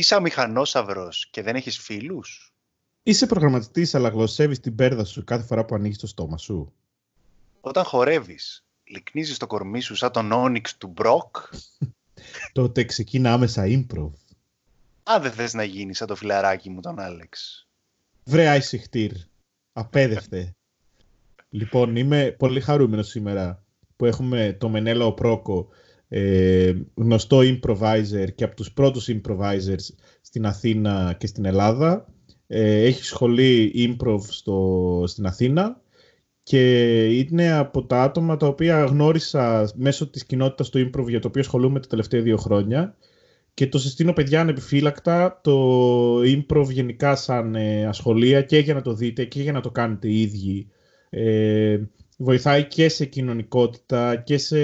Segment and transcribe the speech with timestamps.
[0.00, 2.54] Είσαι αμηχανόσαυρος και δεν έχεις φίλους;
[3.02, 6.72] Είσαι προγραμματιστής αλλά γλωσσεύεις την πέρδα σου κάθε φορά που ανοίγεις το στόμα σου.
[7.60, 11.36] Όταν χορεύεις, λυκνίζεις το κορμί σου σαν τον Όνιξ του Μπροκ;
[12.52, 14.10] Τότε ξεκίνα άμεσα improv.
[15.02, 17.66] Α, δεν θες να γίνεις σαν το φιλαράκι μου τον Άλεξ.
[18.24, 19.12] Βρε Άισιχτήρ,
[19.72, 20.56] απέδευτε.
[21.58, 23.64] λοιπόν, είμαι πολύ χαρούμενος σήμερα
[23.96, 25.68] που έχουμε το Μενέλα Πρόκο,
[26.12, 32.06] ε, γνωστό improviser και από τους πρώτους improvisers στην Αθήνα και στην Ελλάδα.
[32.46, 35.80] Ε, έχει σχολή improv στο, στην Αθήνα
[36.42, 41.28] και είναι από τα άτομα τα οποία γνώρισα μέσω της κοινότητας του improv για το
[41.28, 42.96] οποίο ασχολούμαι τα τελευταία δύο χρόνια
[43.54, 48.94] και το συστήνω παιδιά ανεπιφύλακτα το improv γενικά σαν ε, ασχολία και για να το
[48.94, 50.68] δείτε και για να το κάνετε οι ίδιοι.
[51.10, 51.80] Ε,
[52.22, 54.58] βοηθάει και σε κοινωνικότητα και σε,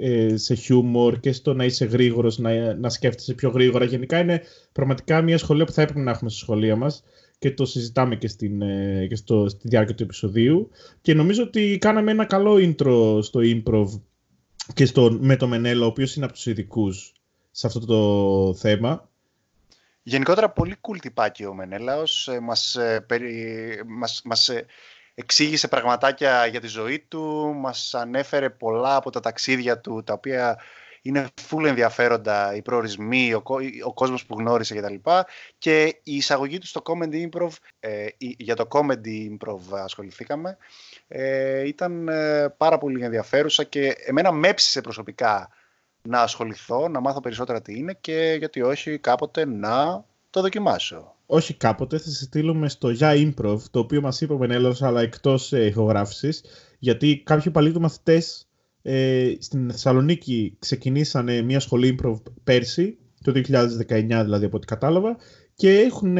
[0.00, 3.84] ε, σε χιούμορ και στο να είσαι γρήγορος, να, να σκέφτεσαι πιο γρήγορα.
[3.84, 7.04] Γενικά είναι πραγματικά μια σχολεία που θα έπρεπε να έχουμε στη σχολεία μας
[7.38, 10.70] και το συζητάμε και, στην, ε, και στο, στη διάρκεια του επεισοδίου.
[11.00, 14.00] Και νομίζω ότι κάναμε ένα καλό intro στο improv
[14.74, 17.12] και στο, με το Μενέλο, ο οποίος είναι από τους ειδικούς
[17.50, 19.08] σε αυτό το θέμα.
[20.02, 22.28] Γενικότερα πολύ cool τυπάκι ο Μενέλαος.
[22.28, 23.06] Ε, μας, ε,
[23.86, 24.66] μας, μας ε,
[25.14, 30.58] εξήγησε πραγματάκια για τη ζωή του, μας ανέφερε πολλά από τα ταξίδια του, τα οποία
[31.02, 33.42] είναι full ενδιαφέροντα οι προορισμοί, ο,
[33.84, 34.94] ο κόσμος που γνώρισε κτλ.
[34.94, 35.24] Και,
[35.58, 40.56] και η εισαγωγή του στο Comedy Improv, ε, για το Comedy Improv ασχοληθήκαμε,
[41.08, 45.48] ε, ήταν ε, πάρα πολύ ενδιαφέρουσα και εμένα με έψησε προσωπικά
[46.02, 51.14] να ασχοληθώ, να μάθω περισσότερα τι είναι και γιατί όχι κάποτε να το δοκιμάσω.
[51.26, 55.00] Όχι κάποτε, θα σε στείλουμε στο Για Improv, το οποίο μας είπε ο Μενέλος, αλλά
[55.00, 56.44] εκτός ε, ηχογράφησης,
[56.78, 58.48] γιατί κάποιοι παλιοί του μαθητές
[58.82, 63.42] ε, στην Θεσσαλονίκη ξεκινήσανε μια σχολή improv πέρσι, το 2019
[64.06, 65.16] δηλαδή από ό,τι κατάλαβα,
[65.54, 66.16] και έχουν,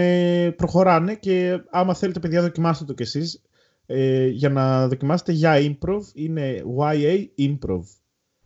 [0.57, 3.43] προχωράνε και άμα θέλετε παιδιά δοκιμάστε το κι εσείς,
[3.87, 7.83] ε, για να δοκιμάσετε για improv είναι YA Improv.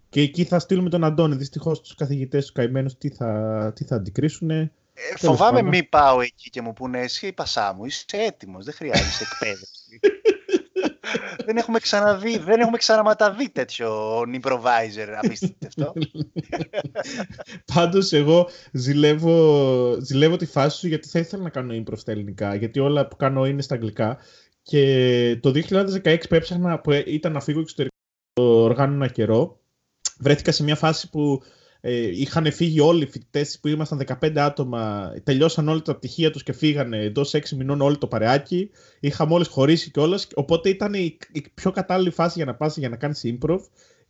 [0.08, 1.36] Και εκεί θα στείλουμε τον Αντώνη.
[1.36, 4.70] Δυστυχώς τους καθηγητές του καημένους τι θα, τι θα αντικρίσουν.
[4.98, 8.74] Ε, φοβάμαι μη πάω εκεί και μου πούνε εσύ η πασά μου, είσαι έτοιμος, δεν
[8.74, 10.00] χρειάζεσαι εκπαίδευση.
[11.46, 15.92] δεν έχουμε ξαναδεί, δεν έχουμε ξαναματαδεί τέτοιο improviser απίστευτο.
[17.74, 22.54] Πάντως εγώ ζηλεύω, ζηλεύω τη φάση σου γιατί θα ήθελα να κάνω improv στα ελληνικά,
[22.54, 24.18] γιατί όλα που κάνω είναι στα αγγλικά.
[24.62, 25.52] Και το
[26.04, 27.94] 2016 που έψαχνα, που ήταν να φύγω εξωτερικό
[28.36, 29.60] οργάνω ένα καιρό,
[30.18, 31.42] βρέθηκα σε μια φάση που
[31.88, 36.42] ε, είχαν φύγει όλοι οι φοιτητές που ήμασταν 15 άτομα, τελειώσαν όλα τα πτυχία τους
[36.42, 38.70] και φύγανε εντός 6 μηνών όλο το παρεάκι.
[39.00, 40.26] Είχαμε όλες χωρίσει κιόλας.
[40.34, 43.58] Οπότε ήταν η, η, πιο κατάλληλη φάση για να πας για να κάνεις improv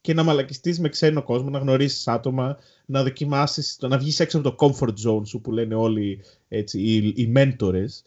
[0.01, 4.51] και να μαλακιστείς με ξένο κόσμο, να γνωρίσεις άτομα, να δοκιμάσεις, να βγεις έξω από
[4.51, 8.03] το comfort zone σου που λένε όλοι έτσι, οι, οι mentors.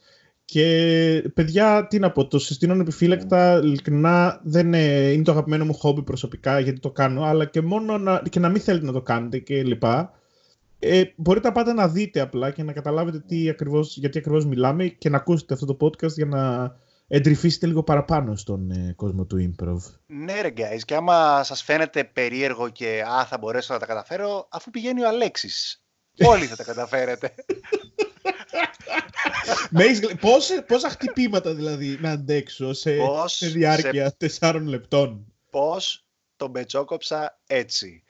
[0.51, 5.73] Και παιδιά, τι να πω, το συστήνω επιφύλακτα, ειλικρινά δεν είναι, είναι το αγαπημένο μου
[5.73, 9.01] χόμπι προσωπικά γιατί το κάνω, αλλά και μόνο να, και να μην θέλετε να το
[9.01, 10.13] κάνετε και λοιπά.
[10.79, 14.87] Ε, μπορείτε να πάτε να δείτε απλά και να καταλάβετε τι ακριβώς, γιατί ακριβώς μιλάμε
[14.87, 16.75] και να ακούσετε αυτό το podcast για να
[17.07, 19.93] εντρυφήσετε λίγο παραπάνω στον ε, κόσμο του improv.
[20.05, 24.47] Ναι ρε guys, και άμα σας φαίνεται περίεργο και α, θα μπορέσω να τα καταφέρω,
[24.51, 25.83] αφού πηγαίνει ο Αλέξης.
[26.31, 27.33] Όλοι θα τα καταφέρετε.
[30.19, 32.91] Πόσα, πόσα χτυπήματα δηλαδή να αντέξω σε,
[33.25, 34.15] σε διάρκεια σε...
[34.17, 35.33] τεσσάρων λεπτών.
[35.49, 36.05] Πώς
[36.35, 38.03] τον πετσόκοψα έτσι.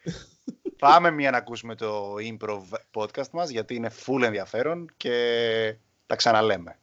[0.80, 2.62] Πάμε μία να ακούσουμε το improv
[2.94, 6.80] podcast μας γιατί είναι full ενδιαφέρον και τα ξαναλέμε.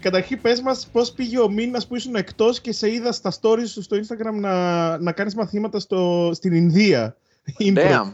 [0.00, 3.68] Καταρχήν πες μας πώς πήγε ο μήνας που ήσουν εκτός και σε είδα στα stories
[3.68, 7.16] σου στο Instagram να, να κάνεις μαθήματα στο, στην Ινδία.
[7.58, 8.12] Damn.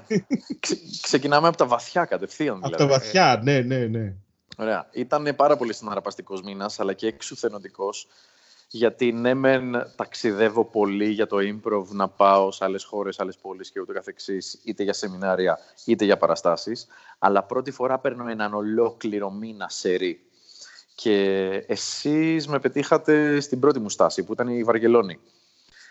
[1.02, 2.56] ξεκινάμε από τα βαθιά κατευθείαν.
[2.56, 2.74] Δηλαδή.
[2.74, 4.14] Από τα βαθιά, ναι, ναι, ναι.
[4.56, 4.88] Ωραία.
[4.90, 7.88] Ήταν πάρα πολύ συναραπαστικό μήνας, αλλά και εξουθενωτικό.
[8.68, 13.70] Γιατί ναι, μεν ταξιδεύω πολύ για το improv να πάω σε άλλες χώρες, άλλες πόλεις
[13.70, 16.86] και ούτω καθεξής, είτε για σεμινάρια είτε για παραστάσεις.
[17.18, 20.20] Αλλά πρώτη φορά παίρνω έναν ολόκληρο μήνα σερή.
[20.94, 25.18] Και εσείς με πετύχατε στην πρώτη μου στάση, που ήταν η Βαρκελόνη.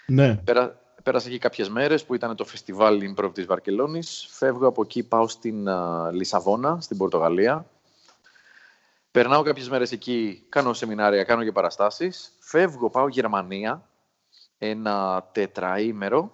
[0.07, 0.35] Ναι.
[0.35, 4.27] Πέρα, πέρασα εκεί κάποιες μέρες που ήταν το φεστιβάλ Improv της Βαρκελόνης.
[4.29, 7.65] Φεύγω από εκεί, πάω στην uh, Λισαβόνα, στην Πορτογαλία.
[9.11, 12.31] Περνάω κάποιες μέρες εκεί, κάνω σεμινάρια, κάνω και παραστάσεις.
[12.39, 13.89] Φεύγω, πάω Γερμανία,
[14.57, 16.31] ένα τετραήμερο.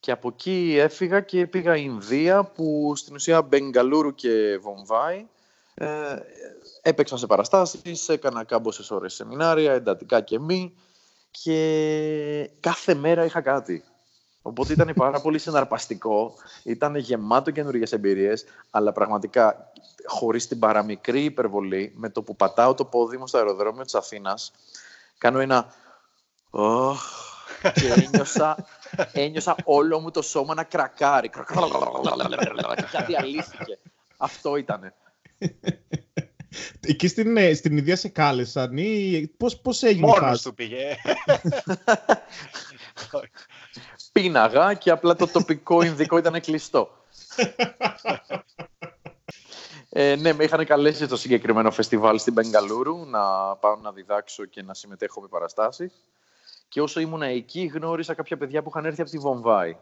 [0.00, 5.26] Και από εκεί έφυγα και πήγα Ινδία, που στην ουσία Μπεγκαλούρου και Βομβάη.
[5.74, 6.16] Ε,
[6.82, 10.74] έπαιξα σε παραστάσεις, έκανα κάμποσες ώρες σεμινάρια, εντατικά και μη.
[11.30, 13.84] Και κάθε μέρα είχα κάτι.
[14.42, 19.72] Οπότε ήταν πάρα πολύ συναρπαστικό, ήταν γεμάτο καινούργιες εμπειρίες, αλλά πραγματικά
[20.06, 24.52] χωρίς την παραμικρή υπερβολή, με το που πατάω το πόδι μου στο αεροδρόμιο της Αθήνας,
[25.18, 25.72] κάνω ένα.
[26.50, 26.94] Oh,
[27.74, 28.66] και ένιωσα,
[29.12, 31.28] ένιωσα όλο μου το σώμα να κρακάρει.
[32.92, 33.78] Κάτι αλήθηκε.
[34.16, 34.94] Αυτό ήτανε.
[36.80, 40.96] Εκεί στην, ε, στην ιδέα σε κάλεσαν ή πώς, πώς έγινε Μόνος του πήγε.
[44.12, 46.90] Πίναγα και απλά το τοπικό Ινδικό ήταν κλειστό.
[49.92, 53.20] Ε, ναι, με είχαν καλέσει στο συγκεκριμένο φεστιβάλ στην Μπεγκαλούρου να
[53.56, 55.92] πάω να διδάξω και να συμμετέχω με παραστάσεις.
[56.68, 59.76] Και όσο ήμουν εκεί γνώρισα κάποια παιδιά που είχαν έρθει από τη Βομβάη.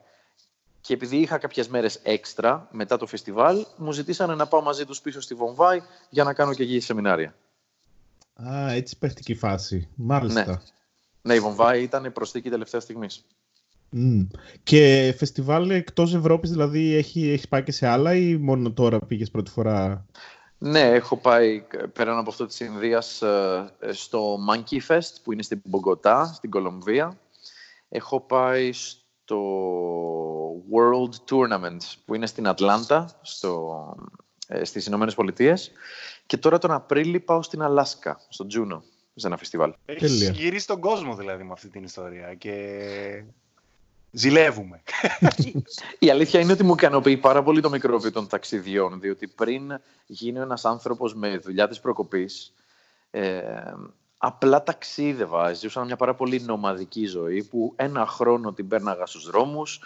[0.81, 5.01] Και επειδή είχα κάποιες μέρες έξτρα μετά το φεστιβάλ, μου ζητήσανε να πάω μαζί τους
[5.01, 7.35] πίσω στη Βομβάη για να κάνω και εκεί σεμινάρια.
[8.49, 9.89] Α, έτσι παίχτηκε η φάση.
[9.95, 10.45] Μάλιστα.
[10.45, 10.57] Ναι,
[11.23, 13.25] ναι η Βομβάη ήταν προσθήκη τελευταίας στιγμής.
[13.93, 14.27] Mm.
[14.63, 19.31] Και φεστιβάλ εκτός Ευρώπης, δηλαδή έχει, έχεις πάει και σε άλλα ή μόνο τώρα πήγες
[19.31, 20.07] πρώτη φορά;
[20.59, 25.61] Ναι, έχω πάει πέραν από αυτό της Ινδίας ε, στο Monkey Fest που είναι στην
[25.65, 27.19] Μπογκοτά, στην Κολομβία.
[27.89, 29.39] Έχω πάει στο
[30.73, 33.95] World Tournament που είναι στην Ατλάντα, στο,
[34.47, 35.73] ε, στις Ηνωμένες Πολιτείες.
[36.27, 38.83] Και τώρα τον Απρίλιο πάω στην Αλάσκα, στο Τζούνο,
[39.15, 39.73] σε ένα φεστιβάλ.
[39.85, 42.55] Έχεις γυρίσει τον κόσμο δηλαδή με αυτή την ιστορία και
[44.11, 44.83] ζηλεύουμε.
[45.99, 50.43] Η αλήθεια είναι ότι μου ικανοποιεί πάρα πολύ το μικρόβιο των ταξιδιών, διότι πριν γίνω
[50.43, 52.53] ένας άνθρωπος με δουλειά της προκοπής,
[53.11, 53.41] ε,
[54.19, 55.53] απλά ταξίδευα.
[55.53, 59.81] Ζούσα μια πάρα πολύ νομαδική ζωή που ένα χρόνο την πέρναγα στους δρόμους.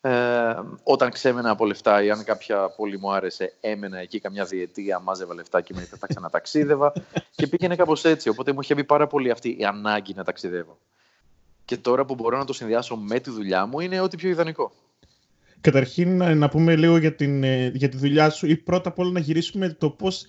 [0.00, 4.98] Ε, όταν ξέμενα από λεφτά ή αν κάποια πόλη μου άρεσε, έμενα εκεί καμιά διετία,
[4.98, 6.92] μάζευα λεφτά και μετά τα ξαναταξίδευα
[7.36, 8.28] και πήγαινε κάπως έτσι.
[8.28, 10.78] Οπότε μου είχε μπει πάρα πολύ αυτή η ανάγκη να ταξιδεύω.
[11.64, 14.72] Και τώρα που μπορώ να το συνδυάσω με τη δουλειά μου είναι ό,τι πιο ιδανικό.
[15.60, 19.10] Καταρχήν να, πούμε λίγο για, την, ε, για τη δουλειά σου ή πρώτα απ' όλα
[19.10, 20.26] να γυρίσουμε το πώς,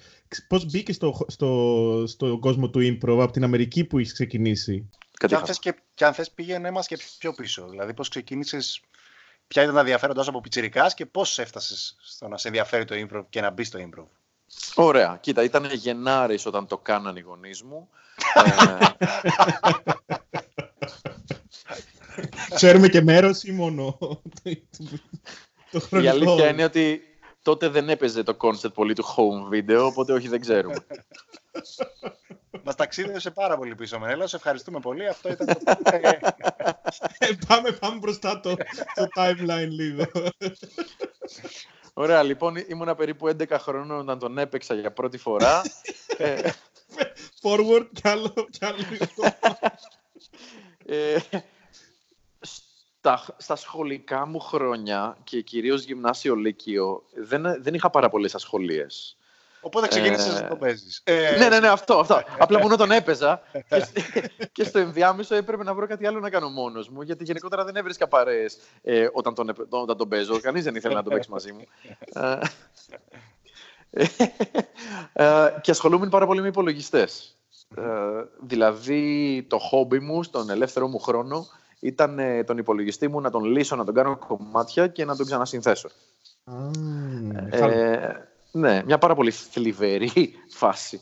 [0.48, 4.90] πώς μπήκες στο, στο, στο κόσμο του improv από την Αμερική που έχεις ξεκινήσει.
[5.12, 7.68] Και αν, θες και, και αν θες πήγαινε μας και πιο πίσω.
[7.70, 8.82] Δηλαδή πώς ξεκίνησες,
[9.48, 13.24] ποια ήταν τα ενδιαφέροντα από πιτσιρικάς και πώς έφτασες στο να σε ενδιαφέρει το improv
[13.30, 14.08] και να μπεις στο improv.
[14.76, 15.18] Ωραία.
[15.22, 17.90] Κοίτα, ήταν Γενάρης όταν το κάνανε οι γονείς μου.
[22.54, 23.98] Ξέρουμε και μέρος ή μόνο
[25.72, 26.00] το χρονικό.
[26.00, 27.02] Η αλήθεια είναι ότι
[27.42, 30.76] τότε δεν έπαιζε το concept πολύ του home video, οπότε όχι δεν ξέρουμε.
[32.64, 34.28] Μας ταξίδευσε πάρα πολύ πίσω, Μενέλα.
[34.28, 35.08] Σε ευχαριστούμε πολύ.
[35.08, 35.76] Αυτό ήταν το.
[37.18, 38.56] Ε, πάμε, πάμε μπροστά το,
[38.96, 40.06] το timeline λίγο.
[41.94, 45.62] Ωραία, λοιπόν, ήμουνα περίπου 11 χρόνων όταν τον έπαιξα για πρώτη φορά.
[46.18, 46.50] Ε,
[47.42, 48.84] Forward κι άλλο, κι άλλο.
[50.86, 51.18] Ε,
[52.40, 59.18] στα, στα σχολικά μου χρόνια και κυρίως γυμνάσιο λύκειο δεν, δεν είχα πάρα πολλές ασχολίες.
[59.66, 60.42] Οπότε ξεκίνησε ε...
[60.42, 61.02] να το παίζεις.
[61.04, 61.36] Ε...
[61.38, 62.00] Ναι, ναι, ναι, αυτό.
[62.00, 62.24] αυτό.
[62.38, 63.88] Απλά μόνο τον έπαιζα και,
[64.52, 67.02] και, στο ενδιάμεσο έπρεπε να βρω κάτι άλλο να κάνω μόνος μου.
[67.02, 70.40] Γιατί γενικότερα δεν έβρισκα παρέες ε, όταν, τον, όταν τον παίζω.
[70.40, 71.66] Κανείς δεν ήθελε να το παίξει μαζί μου.
[73.90, 74.06] Ε,
[75.14, 77.36] ε, και ασχολούμαι πάρα πολύ με υπολογιστές.
[77.77, 77.83] Ε,
[78.41, 81.45] δηλαδή, το χόμπι μου στον ελεύθερο μου χρόνο
[81.79, 85.25] ήταν ε, τον υπολογιστή μου να τον λύσω, να τον κάνω κομμάτια και να τον
[85.25, 85.89] ξανασυνθέσω.
[87.50, 91.00] ε, ναι, μια πάρα πολύ θλιβερή φάση.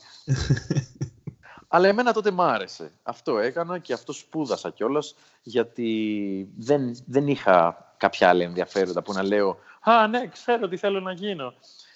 [1.67, 2.91] Αλλά εμένα τότε μ' άρεσε.
[3.03, 9.23] Αυτό έκανα και αυτό σπούδασα κιόλας, γιατί δεν, δεν είχα κάποια άλλη ενδιαφέροντα που να
[9.23, 11.53] λέω «Α, ναι, ξέρω τι θέλω να γίνω».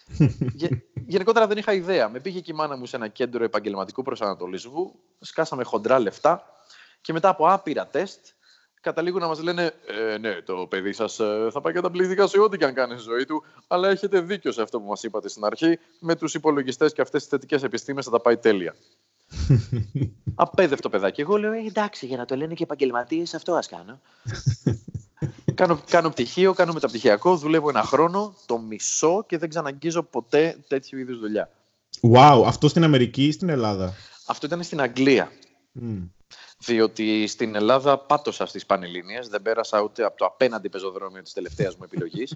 [1.08, 2.10] γενικότερα δεν είχα ιδέα.
[2.10, 6.44] Με πήγε και η μάνα μου σε ένα κέντρο επαγγελματικού προσανατολισμού, σκάσαμε χοντρά λεφτά
[7.02, 8.26] και μετά από άπειρα τεστ
[8.82, 12.58] καταλήγουν να μας λένε ε, ναι, το παιδί σας ε, θα πάει καταπληκτικά σε ό,τι
[12.58, 15.46] και αν κάνει στη ζωή του, αλλά έχετε δίκιο σε αυτό που μας είπατε στην
[15.46, 18.76] αρχή, με τους υπολογιστές και αυτές τις θετικές επιστήμες θα τα πάει τέλεια.
[20.36, 21.22] Απέδευτο παιδάκι.
[21.22, 24.00] Εγώ λέω, «Ε, εντάξει, για να το λένε και επαγγελματίες, αυτό ας κάνω.
[25.58, 31.00] Κάνω, κάνω πτυχίο, κάνω μεταπτυχιακό, δουλεύω ένα χρόνο, το μισό και δεν ξαναγγίζω ποτέ τέτοιου
[31.00, 31.50] είδους δουλειά.
[32.14, 33.94] Wow, αυτό στην Αμερική ή στην Ελλάδα;
[34.26, 35.32] Αυτό ήταν στην Αγγλία.
[35.82, 36.10] Mm.
[36.58, 41.76] Διότι στην Ελλάδα πάτωσα στις Πανελλήνιες, δεν πέρασα ούτε από το απέναντι πεζοδρόμιο της τελευταίας
[41.76, 42.36] μου επιλογής.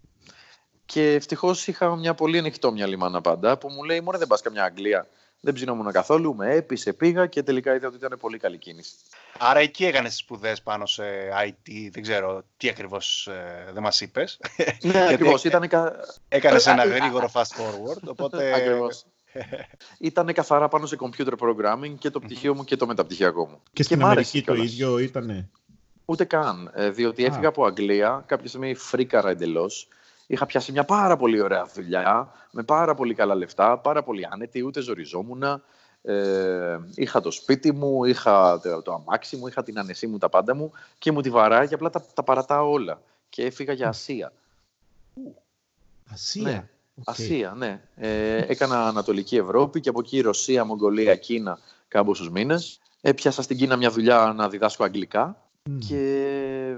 [0.92, 4.64] και ευτυχώς είχα μια πολύ ανοιχτόμυαλη μάνα πάντα που μου λέει: Μωρέ, δεν πας καμιά
[4.64, 5.08] Αγγλία.
[5.40, 8.92] Δεν ψινόμουν καθόλου, με έπεισε, πήγα και τελικά είδα ότι ήταν πολύ καλή κίνηση.
[9.38, 11.04] Άρα εκεί έκανες σπουδές πάνω σε
[11.46, 14.40] IT, δεν ξέρω τι ακριβώς ε, δεν μας είπες.
[14.82, 15.44] Ναι, ακριβώς.
[15.44, 15.68] Ήταν...
[16.28, 18.02] Έκανες ένα γρήγορο fast forward.
[18.06, 18.52] Οπότε...
[18.58, 19.04] Ακριβώς.
[19.98, 23.62] ήταν καθαρά πάνω σε computer programming και το πτυχίο μου και το μεταπτυχιακό μου.
[23.72, 25.48] Και στην Αμερική το ίδιο ήτανε;
[26.04, 26.70] Ούτε καν.
[26.74, 29.88] Ε, διότι έφυγα από Αγγλία, κάποια στιγμή φρίκαρα εντελώς.
[30.30, 34.62] Είχα πιάσει μια πάρα πολύ ωραία δουλειά, με πάρα πολύ καλά λεφτά, πάρα πολύ άνετη,
[34.64, 35.42] ούτε ζοριζόμουν.
[36.02, 40.54] Ε, είχα το σπίτι μου, είχα το αμάξι μου, είχα την ανεσή μου, τα πάντα
[40.54, 43.00] μου και μου τη βαράει και απλά τα, τα παρατάω όλα.
[43.28, 44.32] Και έφυγα για Ασία.
[46.12, 46.42] Ασία.
[46.42, 46.68] Ναι.
[47.04, 47.80] Ασία, ναι.
[47.96, 51.58] Ε, έκανα Ανατολική Ευρώπη και από εκεί Ρωσία, Μογγολία, Κίνα
[51.88, 52.80] κάμποσους μήνες.
[53.00, 55.47] Έπιασα στην Κίνα μια δουλειά να διδάσκω αγγλικά
[55.78, 56.74] και,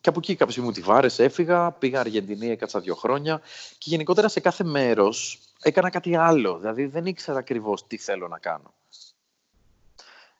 [0.00, 3.40] και από εκεί κάποια μου τη βάρεσε, έφυγα, πήγα Αργεντινή, έκατσα δύο χρόνια
[3.78, 8.38] και γενικότερα σε κάθε μέρος έκανα κάτι άλλο, δηλαδή δεν ήξερα ακριβώς τι θέλω να
[8.38, 8.74] κάνω.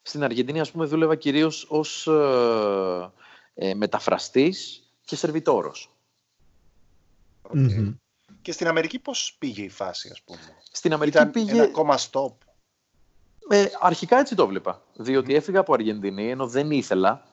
[0.03, 3.11] Στην Αργεντινή, ας πούμε, δούλευα κυρίως ως ε,
[3.55, 5.91] ε μεταφραστής και σερβιτόρος.
[8.43, 10.39] Και στην Αμερική πώς πήγε η φάση, ας πούμε;
[10.73, 11.53] Στην Αμερική Ήταν πήγε...
[11.53, 12.33] ένα ακόμα stop;
[13.49, 14.83] Ε, αρχικά έτσι το βλέπα.
[14.95, 17.25] Διότι έφυγα από Αργεντινή, ενώ δεν ήθελα.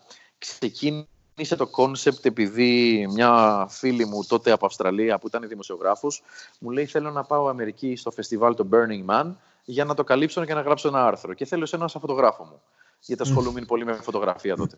[0.41, 6.23] Ξεκίνησε το concept επειδή μια φίλη μου τότε από Αυστραλία που ήταν δημοσιογράφος
[6.59, 9.31] μου λέει θέλω να πάω Αμερική στο φεστιβάλ το Burning Man
[9.63, 11.33] για να το καλύψω και να γράψω ένα άρθρο.
[11.33, 12.61] Και θέλω εσένα σαν φωτογράφο μου.
[12.99, 14.77] Γιατί ασχολούμαι πολύ με φωτογραφία τότε.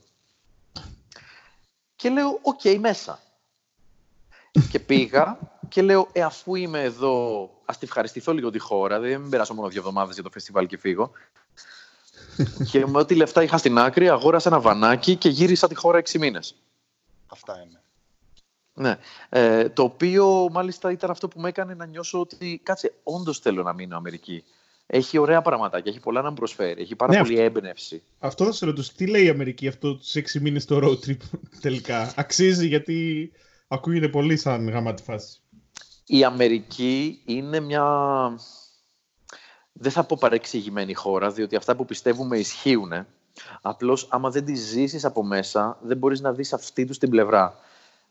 [1.95, 3.19] Και λέω, ok, okay, μέσα.
[4.71, 5.37] και πήγα
[5.69, 8.99] και λέω, ε, αφού είμαι εδώ, ας τη ευχαριστηθώ λίγο τη χώρα.
[8.99, 11.11] Δεν περάσω μόνο δύο εβδομάδες για το φεστιβάλ και φύγω.
[12.71, 16.19] Και με ό,τι λεφτά είχα στην άκρη, αγόρασα ένα βανάκι και γύρισα τη χώρα έξι
[16.19, 16.55] μήνες.
[17.27, 17.81] Αυτά είναι.
[18.73, 18.97] Ναι.
[19.29, 23.63] Ε, το οποίο μάλιστα ήταν αυτό που με έκανε να νιώσω ότι κάτσε, όντως θέλω
[23.63, 24.43] να μείνω Αμερική.
[24.85, 28.03] Έχει ωραία πραγματάκια, έχει πολλά να μου προσφέρει, έχει πάρα ναι, πολύ αυτό, έμπνευση.
[28.19, 31.17] Αυτό θα σε ρωτήσω, τι λέει η Αμερική αυτό τους 6 μήνες το road trip
[31.61, 33.31] τελικά; Αξίζει γιατί
[33.67, 35.43] ακούγεται πολύ σαν γάμα τη φάση
[36.05, 37.85] η Αμερική είναι μια...
[39.73, 42.91] Δεν θα πω παρεξηγημένη χώρα, διότι αυτά που πιστεύουμε ισχύουν.
[43.61, 47.59] Απλώς, άμα δεν τη ζήσεις από μέσα, δεν μπορείς να δεις αυτή τους την πλευρά.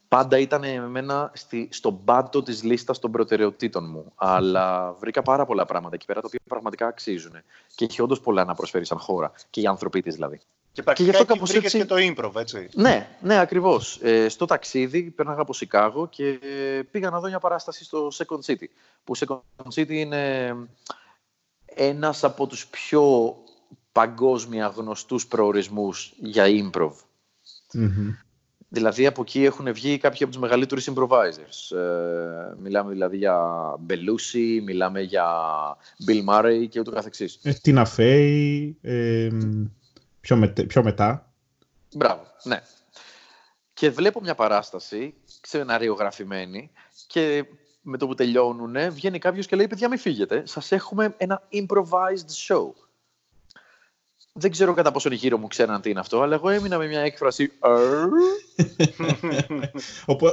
[0.09, 4.13] Πάντα ήταν εμένα στη, στον πάντο της λίστας των προτεραιοτήτων μου.
[4.15, 7.33] Αλλά βρήκα πάρα πολλά πράγματα εκεί πέρα, τα οποία πραγματικά αξίζουν.
[7.75, 9.33] Και έχει όντως πολλά να προσφέρει σαν χώρα.
[9.51, 10.41] Και οι άνθρωποι της δηλαδή.
[10.73, 11.79] Και πρακτικά και εκεί βρήκες έτσι...
[11.79, 12.69] και το improv, έτσι.
[12.75, 13.99] Ναι, ναι, ακριβώς.
[14.03, 16.39] Ε, στο ταξίδι πέρναγα από Σικάγο και
[16.91, 18.67] πήγα να δω μια παράσταση στο Second City.
[19.05, 19.41] Που Second
[19.75, 20.55] City είναι
[21.75, 23.35] ένας από τους πιο
[23.93, 26.93] παγκόσμια γνωστούς προορισμούς για improv.
[28.69, 31.77] Δηλαδή από εκεί έχουν βγει κάποιοι από τους μεγαλύτερους improvisers.
[31.77, 33.39] Ε, μιλάμε δηλαδή για
[33.89, 35.27] Belushi, μιλάμε για
[36.07, 37.39] Bill Murray και ούτω καθεξής.
[37.43, 39.29] Ε, Tina Fey, ε,
[40.21, 41.33] πιο, πιο μετά.
[41.97, 42.63] Μπράβο, ναι.
[43.73, 46.71] Και βλέπω μια παράσταση, ξεναριογραφημένη,
[47.07, 47.45] και
[47.83, 52.47] με το που τελειώνουν, βγαίνει κάποιος και λέει, παιδιά μην φύγετε, σας έχουμε ένα improvised
[52.47, 52.71] show.
[54.35, 57.01] Δεν ξέρω κατά πόσο γύρω μου ξέραν τι είναι αυτό, αλλά εγώ έμεινα με μια
[57.01, 57.53] έκφραση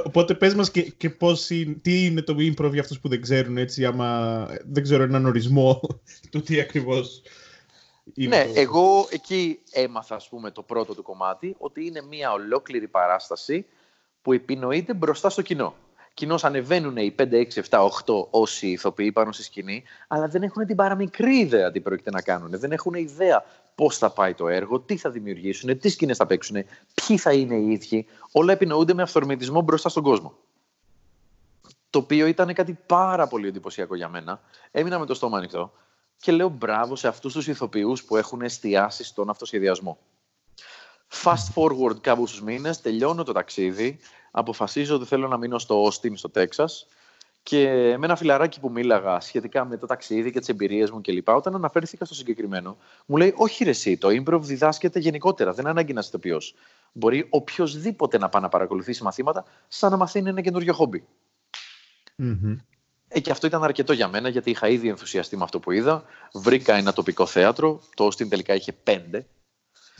[0.04, 1.46] Οπότε πες μας και, και πώς
[1.82, 5.80] τι είναι το improv για αυτούς που δεν ξέρουν, έτσι, άμα δεν ξέρω έναν ορισμό
[6.30, 7.22] του τι ακριβώς
[8.14, 13.66] ναι, εγώ εκεί έμαθα ας πούμε, το πρώτο του κομμάτι, ότι είναι μια ολόκληρη παράσταση
[14.22, 15.74] που επινοείται μπροστά στο κοινό.
[16.20, 20.66] Κοινώ ανεβαίνουν οι 5, 6, 7, 8 όσοι ηθοποιοί πάνω στη σκηνή, αλλά δεν έχουν
[20.66, 22.58] την παραμικρή ιδέα τι πρόκειται να κάνουν.
[22.58, 26.56] Δεν έχουν ιδέα πώς θα πάει το έργο, τι θα δημιουργήσουν, τι σκηνές θα παίξουν,
[26.94, 28.06] ποιοι θα είναι οι ίδιοι.
[28.32, 30.34] Όλα επινοούνται με αυθορμητισμό μπροστά στον κόσμο.
[31.90, 34.40] Το οποίο ήταν κάτι πάρα πολύ εντυπωσιακό για μένα.
[34.70, 35.72] Έμεινα με το στόμα ανοιχτό
[36.16, 39.98] και λέω μπράβο σε αυτούς τους ηθοποιούς που έχουν εστιάσει στον αυτοσχεδιασμό.
[41.22, 43.98] Fast forward κάποιους μήνες, τελειώνω το ταξίδι,
[44.30, 46.86] αποφασίζω ότι θέλω να μείνω στο Austin, στο Τέξας
[47.42, 47.66] και
[47.98, 51.28] με ένα φιλαράκι που μίλαγα σχετικά με το ταξίδι και τις εμπειρίες μου κλπ.
[51.28, 55.52] Όταν αναφέρθηκα στο συγκεκριμένο, μου λέει: Όχι, ρε, εσύ, το improv διδάσκεται γενικότερα.
[55.52, 56.40] Δεν ανάγκη να είσαι ηθοποιό.
[56.92, 61.04] Μπορεί οποιοδήποτε να πάει να παρακολουθήσει μαθήματα, σαν να μαθαίνει ένα καινούριο χόμπι.
[63.08, 66.04] Ε, και αυτό ήταν αρκετό για μένα, γιατί είχα ήδη ενθουσιαστεί με αυτό που είδα.
[66.32, 67.80] Βρήκα ένα τοπικό θέατρο.
[67.94, 69.26] Το Austin τελικά είχε πέντε.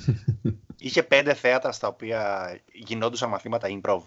[0.83, 4.01] Είχε πέντε θέατρα στα οποία γινόντουσαν μαθήματα improv.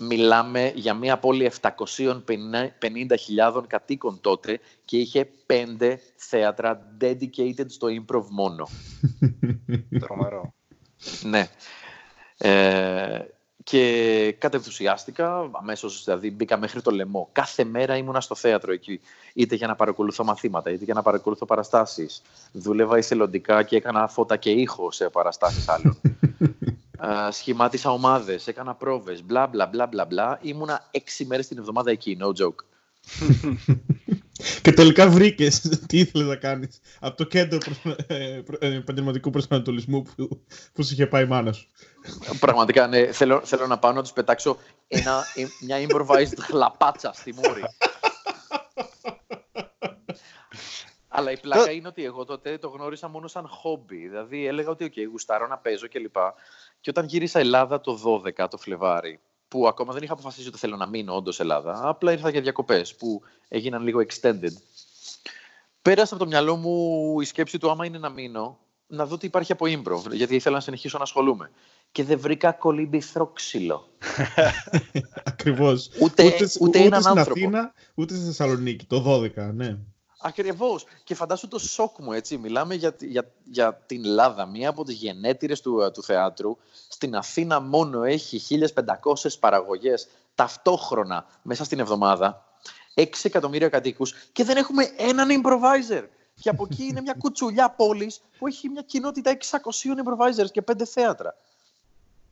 [0.00, 8.68] Μιλάμε για μια πόλη 750.000 κατοίκων τότε και είχε πέντε θέατρα dedicated στο improv μόνο.
[10.00, 10.54] Τρομερό.
[11.22, 11.48] ναι.
[12.38, 13.24] Ε,
[13.70, 17.28] και κατενθουσιάστηκα, αμέσως δηλαδή μπήκα μέχρι το λαιμό.
[17.32, 19.00] Κάθε μέρα ήμουνα στο θέατρο εκεί,
[19.34, 22.22] είτε για να παρακολουθώ μαθήματα, είτε για να παρακολουθώ παραστάσεις.
[22.52, 26.00] Δούλευα εθελοντικά και έκανα φώτα και ήχο σε παραστάσεις άλλων.
[27.02, 30.38] uh, σχημάτισα ομάδες, έκανα πρόβες, μπλα μπλα μπλα μπλα μπλα.
[30.42, 32.64] Ήμουνα έξι μέρες την εβδομάδα εκεί, no joke.
[34.62, 37.58] Και τελικά βρήκες τι ήθελες να κάνεις από το κέντρο
[38.06, 40.42] ε, επαγγελματικού προσανατολισμού που,
[40.72, 41.68] που σου είχε πάει η μάνα σου.
[42.40, 43.12] Πραγματικά, ναι.
[43.12, 44.56] Θέλω, θέλω να πάω να τους πετάξω
[44.88, 45.24] ένα,
[45.60, 47.62] μια improvised χλαπάτσα στη μούρη.
[51.08, 53.96] Αλλά η πλάκα είναι ότι εγώ τότε το γνώρισα μόνο σαν χόμπι.
[53.96, 56.12] Δηλαδή έλεγα ότι okay, γουστάρω να παίζω κλπ.
[56.12, 56.20] Και,
[56.80, 60.76] και όταν γύρισα Ελλάδα το 12 το Φλεβάρι, που ακόμα δεν είχα αποφασίσει ότι θέλω
[60.76, 64.52] να μείνω όντως Ελλάδα, απλά ήρθα για διακοπές που έγιναν λίγο extended.
[65.82, 69.26] Πέρασε από το μυαλό μου η σκέψη του άμα είναι να μείνω, να δω τι
[69.26, 71.50] υπάρχει από improv, γιατί ήθελα να συνεχίσω να ασχολούμαι.
[71.92, 73.88] Και δεν βρήκα κολύμπηθρο ξύλο.
[75.24, 75.90] Ακριβώς.
[76.00, 77.40] Ούτε, ούτε, ούτε, έναν στην άνθρωπο.
[77.40, 79.78] Αθήνα, ούτε στη Θεσσαλονίκη, το 12, ναι.
[80.20, 80.84] Ακριβώς.
[81.04, 82.38] Και φαντάσου το σοκ μου, έτσι.
[82.38, 86.56] Μιλάμε για, για, για την Ελλάδα, μία από τις γενέτειρες του, του θεάτρου.
[86.88, 88.40] Στην Αθήνα μόνο έχει
[88.74, 92.42] 1500 παραγωγές ταυτόχρονα μέσα στην εβδομάδα.
[92.94, 96.04] 6 εκατομμύρια κατοίκους και δεν έχουμε έναν improviser.
[96.40, 100.84] Και από εκεί είναι μια κουτσουλιά πόλης που έχει μια κοινότητα 600 improvisers και 5
[100.84, 101.36] θέατρα.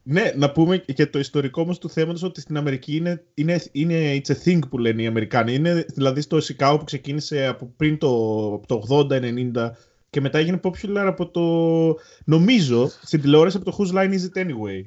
[0.08, 4.20] Ναι, να πούμε και το ιστορικό όμως του θέματος ότι στην Αμερική είναι, είναι, είναι
[4.20, 5.54] it's a thing που λένε οι Αμερικάνοι.
[5.54, 9.70] Είναι δηλαδή στο Σικάο που ξεκίνησε από πριν το, το 80-90
[10.10, 11.42] και μετά έγινε popular από το,
[12.24, 14.82] νομίζω, στην τηλεόραση από το Whose Line Is It Anyway.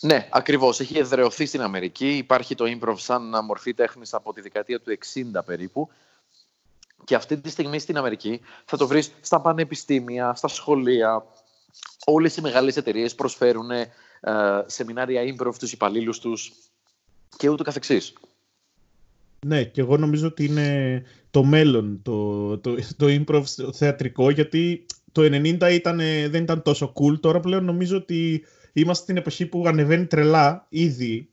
[0.00, 0.80] Ναι, ακριβώς.
[0.80, 2.08] Έχει εδρεωθεί στην Αμερική.
[2.08, 4.98] Υπάρχει το improv σαν μορφή τέχνης από τη δεκαετία του
[5.36, 5.88] 60 περίπου.
[7.04, 11.24] Και αυτή τη στιγμή στην Αμερική θα το βρεις στα πανεπιστήμια, στα σχολεία.
[12.04, 13.92] Όλες οι μεγάλες εταιρείες προσφέρουν ε,
[14.66, 16.52] σεμινάρια improv στους υπαλλήλους τους
[17.36, 18.12] και ούτω καθεξής.
[19.46, 25.22] Ναι, και εγώ νομίζω ότι είναι το μέλλον το, το, το improv θεατρικό, γιατί το
[25.22, 25.96] 90 ήταν,
[26.28, 27.20] δεν ήταν τόσο cool.
[27.20, 31.28] Τώρα πλέον νομίζω ότι είμαστε στην εποχή που ανεβαίνει τρελά ήδη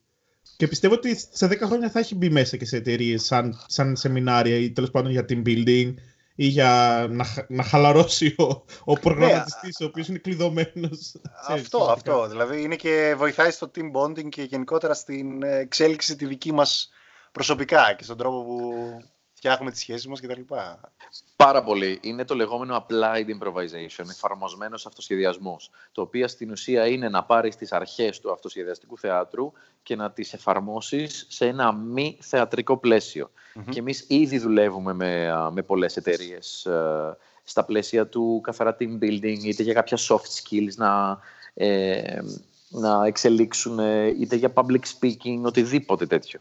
[0.58, 3.96] και πιστεύω ότι σε 10 χρόνια θα έχει μπει μέσα και σε εταιρείες σαν, σαν
[3.96, 5.94] σεμινάρια ή τέλος πάντων για team building
[6.36, 11.16] ή για να, να χαλαρώσει ο, ο προγραμματιστής, ο οποίος είναι κλειδωμένος.
[11.48, 12.28] Αυτό, αυτό.
[12.28, 16.90] Δηλαδή είναι και βοηθάει στο team bonding και γενικότερα στην εξέλιξη τη δική μας
[17.32, 18.74] προσωπικά και στον τρόπο που
[19.46, 20.42] φτιάχνουμε τις σχέσεις μας κτλ.
[21.36, 22.00] Πάρα πολύ.
[22.02, 27.72] Είναι το λεγόμενο applied improvisation, εφαρμοσμένος αυτοσχεδιασμός, το οποίο στην ουσία είναι να πάρεις τις
[27.72, 29.52] αρχές του αυτοσχεδιαστικού θεάτρου
[29.84, 32.80] και να τις εφαρμόσεις σε ένα μη θεατρικό
[33.70, 36.68] Και εμείς ήδη δουλεύουμε με, με πολλές εταιρείες
[37.44, 41.20] στα πλαίσια του καθαρά team building, είτε για κάποια soft skills να,
[41.54, 42.20] ε,
[42.70, 43.80] να εξελίξουν,
[44.20, 46.40] είτε για public speaking, οτιδήποτε τέτοιο.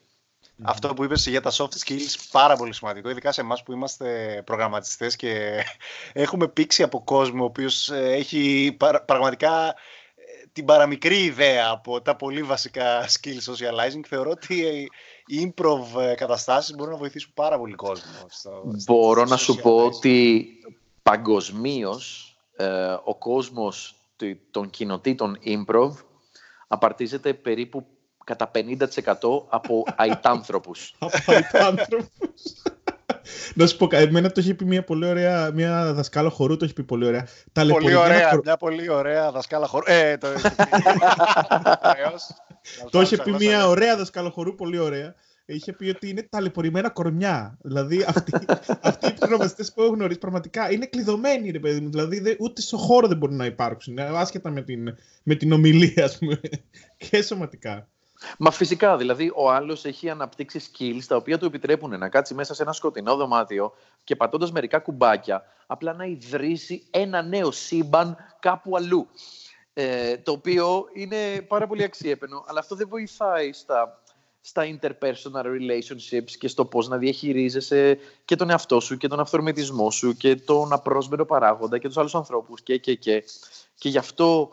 [0.62, 4.42] Αυτό που είπες για τα soft skills, πάρα πολύ σημαντικό, ειδικά σε εμάς που είμαστε
[4.46, 5.62] προγραμματιστές και
[6.12, 9.72] έχουμε πήξει από κόσμο ο οποίος ε, έχει πραγματικά ε,
[10.52, 14.00] την παραμικρή ιδέα από τα πολύ βασικά skills socializing.
[14.06, 14.88] Θεωρώ ότι
[15.26, 18.12] οι improv ε, καταστάσεις μπορούν να βοηθήσουν πάρα πολύ κόσμο.
[18.28, 20.46] Στο, Μπορώ να σου πω ότι
[21.02, 22.28] παγκοσμίως
[23.04, 23.94] ο κόσμος
[24.50, 25.90] των κοινοτήτων improv
[26.68, 27.86] απαρτίζεται περίπου
[28.24, 28.58] κατά 50%
[29.48, 30.94] από αιτάνθρωπους.
[30.98, 32.42] από αιτάνθρωπους.
[33.54, 36.74] Να σου πω, εμένα το έχει πει μια πολύ ωραία, μια δασκάλα χορού το έχει
[36.74, 37.26] πει πολύ ωραία.
[37.52, 39.84] Τα πολύ ωραία, μια πολύ ωραία δασκάλα χορού.
[39.87, 40.28] Ε, το,
[42.90, 45.14] το είχε πει μια ωραία δασκάλα χορού, πολύ ωραία.
[45.46, 47.58] Είχε πει ότι είναι ταλαιπωρημένα κορμιά.
[47.62, 48.32] Δηλαδή αυτοί,
[48.80, 51.90] αυτοί οι προγραμματιστέ που έχω γνωρίσει πραγματικά είναι κλειδωμένοι, ρε παιδί μου.
[51.90, 53.98] Δηλαδή ούτε στο χώρο δεν μπορούν να υπάρξουν.
[53.98, 56.40] Άσχετα με την, με την ομιλία, ας πούμε.
[56.96, 57.88] και σωματικά.
[58.38, 62.55] Μα φυσικά, δηλαδή ο άλλος έχει αναπτύξει skills τα οποία του επιτρέπουν να κάτσει μέσα
[62.55, 63.72] σε ένα σκοτεινό δωμάτιο
[64.05, 69.09] και πατώντας μερικά κουμπάκια, απλά να ιδρύσει ένα νέο σύμπαν κάπου αλλού.
[69.77, 74.03] Ε, το οποίο είναι πάρα πολύ αξιέπαινο, αλλά αυτό δεν βοηθάει στα,
[74.40, 79.90] στα interpersonal relationships και στο πώς να διαχειρίζεσαι και τον εαυτό σου και τον αυθορμητισμό
[79.90, 83.24] σου και τον απρόσμενο παράγοντα και τους άλλους ανθρώπους και, και, και.
[83.74, 84.50] Και γι' αυτό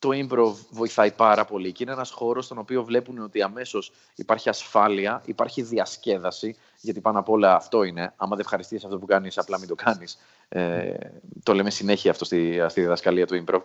[0.00, 4.48] το improv βοηθάει πάρα πολύ και είναι ένας χώρος στον οποίο βλέπουν ότι αμέσως υπάρχει
[4.48, 8.12] ασφάλεια, υπάρχει διασκέδαση, γιατί πάνω απ' όλα αυτό είναι.
[8.16, 10.18] Άμα δεν ευχαριστείς αυτό που κάνεις, απλά μην το κάνεις.
[10.48, 10.94] Ε,
[11.42, 13.60] το λέμε συνέχεια αυτό στη, στη διδασκαλία του improv.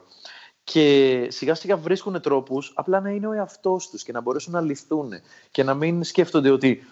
[0.64, 4.62] Και σιγά σιγά βρίσκουν τρόπους απλά να είναι ο εαυτός τους και να μπορέσουν να
[4.62, 5.12] λυθούν
[5.52, 6.84] και να μην σκέφτονται ότι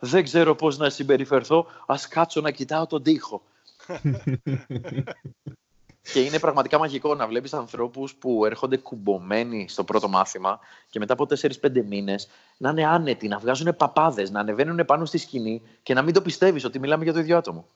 [0.00, 3.42] δεν ξέρω πώς να συμπεριφερθώ, ας κάτσω να κοιτάω τον τοίχο.
[6.12, 10.58] Και είναι πραγματικά μαγικό να βλέπεις ανθρώπους που έρχονται κουμπωμένοι στο πρώτο μάθημα
[10.90, 11.50] και μετά από 4-5
[11.88, 16.14] μήνες να είναι άνετοι, να βγάζουν παπάδες, να ανεβαίνουν πάνω στη σκηνή και να μην
[16.14, 17.66] το πιστεύεις ότι μιλάμε για το ίδιο άτομο.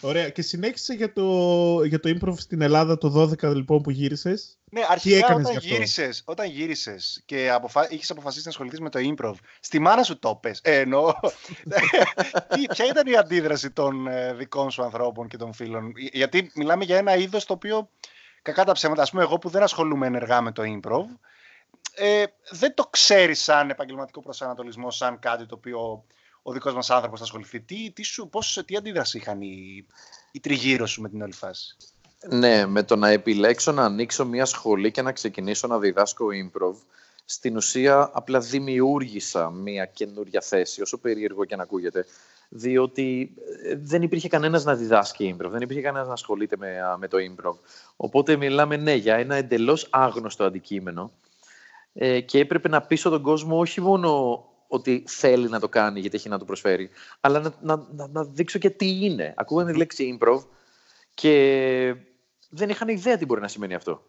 [0.00, 0.28] Ωραία.
[0.28, 4.80] Και συνέχισε για το, για το improv στην Ελλάδα το 12 λοιπόν που γύρισες; Ναι,
[4.88, 7.86] αρχικά όταν γύρισες, όταν γύρισες και αποφα...
[7.90, 10.60] είχες αποφασίσει να ασχοληθείς με το improv, στη μάνα σου το πες.
[10.62, 11.12] Ε, εννοώ.
[12.74, 16.96] ποια ήταν η αντίδραση των ε, δικών σου ανθρώπων και των φίλων; Γιατί μιλάμε για
[16.96, 17.90] ένα είδος το οποίο,
[18.42, 21.04] κακά τα ψέματα, ας πούμε εγώ που δεν ασχολούμαι ενεργά με το improv,
[21.94, 26.04] ε, δεν το ξέρεις σαν επαγγελματικό προσανατολισμό, σαν κάτι το οποίο
[26.42, 27.60] ο δικός μας άνθρωπος θα ασχοληθεί.
[27.60, 29.86] Τι, τι, σου, πώς, τι αντίδραση είχαν οι,
[30.30, 31.76] οι τριγύρω σου με την όλη φάση;
[32.28, 36.74] Ναι, με το να επιλέξω να ανοίξω μια σχολή και να ξεκινήσω να διδάσκω improv,
[37.24, 42.06] στην ουσία απλά δημιούργησα μια καινούρια θέση, όσο περίεργο και να ακούγεται,
[42.48, 47.08] διότι ε, δεν υπήρχε κανένας να διδάσκει improv, δεν υπήρχε κανένας να ασχολείται με, με
[47.08, 47.56] το improv.
[47.96, 51.12] Οπότε μιλάμε, ναι, για ένα εντελώς άγνωστο αντικείμενο
[51.92, 56.16] ε, και έπρεπε να πείσω τον κόσμο όχι μόνο ότι θέλει να το κάνει γιατί
[56.16, 59.34] έχει να το προσφέρει, αλλά να, να, να, να δείξω και τι είναι.
[59.36, 60.44] Ακούγανε τη λέξη improv
[61.14, 61.94] και
[62.50, 64.02] δεν είχαν ιδέα τι μπορεί να σημαίνει αυτό.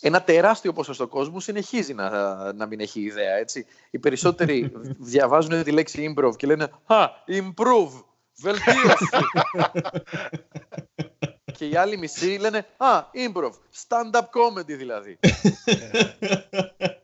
[0.00, 3.66] Ένα τεράστιο ποσοστό κόσμου συνεχίζει να, να μην έχει ιδέα, έτσι.
[3.90, 4.72] Οι περισσότεροι
[5.10, 8.04] διαβάζουν τη λέξη improv και λένε «Α, improve,
[8.36, 9.08] βελτίωση».
[11.56, 13.52] και οι άλλοι μισοί λένε «Α, improv,
[13.86, 15.18] stand-up comedy δηλαδή».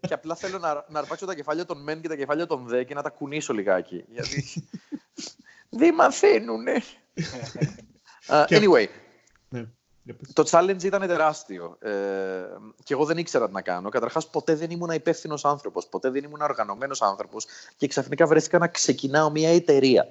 [0.08, 2.84] και απλά θέλω να, να αρπάξω τα κεφάλια των μεν και τα κεφάλια των δε
[2.84, 4.04] και να τα κουνήσω λιγάκι.
[4.08, 4.44] Γιατί
[5.68, 6.82] δεν μαθαίνουνε.
[8.28, 8.86] uh, anyway,
[9.48, 9.66] ναι,
[10.32, 11.90] το challenge ήταν τεράστιο ε,
[12.84, 13.88] και εγώ δεν ήξερα τι να κάνω.
[13.88, 18.68] Καταρχάς ποτέ δεν ήμουν υπεύθυνος άνθρωπος, ποτέ δεν ήμουν οργανωμένος άνθρωπος και ξαφνικά βρέθηκα να
[18.68, 20.08] ξεκινάω μια εταιρεία.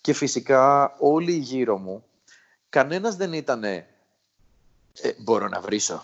[0.00, 2.04] Και φυσικά όλοι γύρω μου,
[2.76, 3.86] κανένας δεν ήταν ε,
[5.18, 6.02] μπορώ να βρίσω.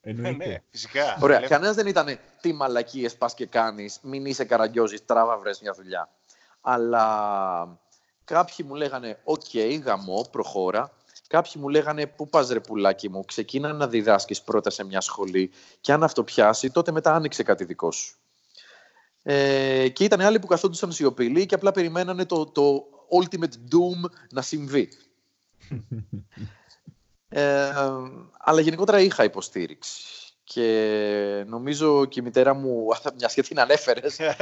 [0.00, 0.46] Εννοείται.
[0.46, 1.18] ναι, φυσικά.
[1.20, 1.36] Ωραία.
[1.36, 1.48] Λέμε...
[1.48, 6.08] Κανένας δεν ήταν τι μαλακίες πας και κάνεις, μην είσαι καραγκιόζης, τράβα βρες μια δουλειά.
[6.60, 7.78] Αλλά
[8.24, 10.90] κάποιοι μου λέγανε, Ok, okay, γαμώ, προχώρα.
[11.26, 15.50] Κάποιοι μου λέγανε, Πού πας, ρε πουλάκι μου, ξεκίνα να διδάσκεις πρώτα σε μια σχολή
[15.80, 18.16] και αν αυτό πιάσει, τότε μετά άνοιξε κάτι δικό σου.
[19.22, 22.84] Ε, και ήταν άλλοι που καθόντουσαν σιωπηλοί και απλά περιμένανε το, το
[23.20, 24.88] ultimate doom να συμβεί.
[27.34, 27.72] Ε,
[28.38, 30.02] αλλά γενικότερα είχα υποστήριξη.
[30.44, 34.18] Και νομίζω και η μητέρα μου, μια σχέση την ανέφερες.
[34.18, 34.36] Ε,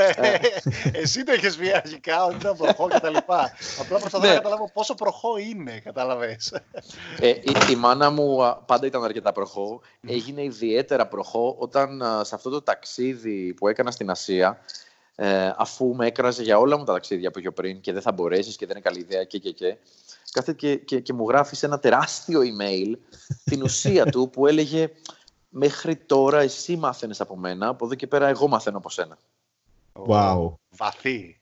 [1.03, 3.53] Εσύ το είχες πει αρχικά ότι ήταν προχώ και τα λοιπά.
[3.81, 4.35] Απλά προσπαθώ να ναι.
[4.35, 6.53] καταλάβω πόσο προχώ είναι, κατάλαβες.
[7.21, 9.81] Ε, η, η, μάνα μου πάντα ήταν αρκετά προχώ.
[10.07, 14.61] Έγινε ιδιαίτερα προχώ όταν σε αυτό το ταξίδι που έκανα στην Ασία,
[15.23, 18.13] ε, αφού με έκραζε για όλα μου τα ταξίδια που είχε πριν και δεν θα
[18.13, 19.77] μπορέσεις και δεν είναι καλή ιδέα και και και
[20.33, 22.95] κάθεται και, και, και μου γράφεις σε ένα τεράστιο email
[23.45, 24.91] την ουσία του που έλεγε
[25.49, 29.19] μέχρι τώρα εσύ μάθαινες από μένα, από εδώ και πέρα εγώ μαθαίνω από σένα.
[30.07, 30.53] Wow.
[30.71, 31.41] Βαθύ.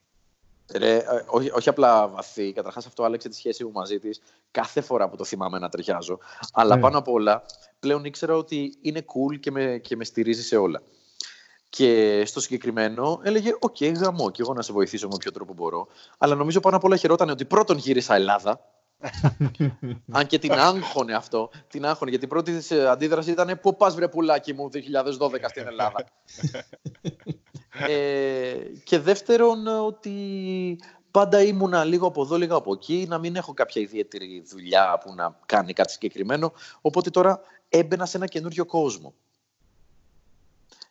[0.75, 2.53] Ρε, ε, όχι, όχι απλά βαθύ.
[2.53, 6.19] Καταρχάς αυτό άλλαξε τη σχέση μου μαζί της κάθε φορά που το θυμάμαι να ταιριάζω.
[6.53, 6.81] Αλλά ναι.
[6.81, 7.43] πάνω απ' όλα
[7.81, 10.83] πλέον ήξερα ότι είναι cool και με, και με στηρίζει σε όλα.
[11.69, 15.53] Και στο συγκεκριμένο έλεγε: Ok, okay, γαμώ, και εγώ να σε βοηθήσω με όποιο τρόπο
[15.53, 15.87] μπορώ.
[16.19, 18.61] Αλλά νομίζω πάνω απ' όλα χαιρόταν ότι πρώτον γύρισα Ελλάδα.
[20.19, 21.51] Αν και την άγχωνε αυτό.
[21.69, 24.79] Την άγχωνε, γιατί η πρώτη της ε, αντίδραση ήταν Πού πας, βρε πουλάκι μου, 2012
[25.49, 26.05] στην Ελλάδα.
[27.89, 28.55] ε,
[28.85, 30.13] και δεύτερον, ότι
[31.11, 35.15] πάντα ήμουνα λίγο από εδώ, λίγο από εκεί, να μην έχω κάποια ιδιαίτερη δουλειά που
[35.15, 36.53] να κάνει κάτι συγκεκριμένο.
[36.81, 39.15] Οπότε τώρα έμπαινα σε ένα καινούριο κόσμο.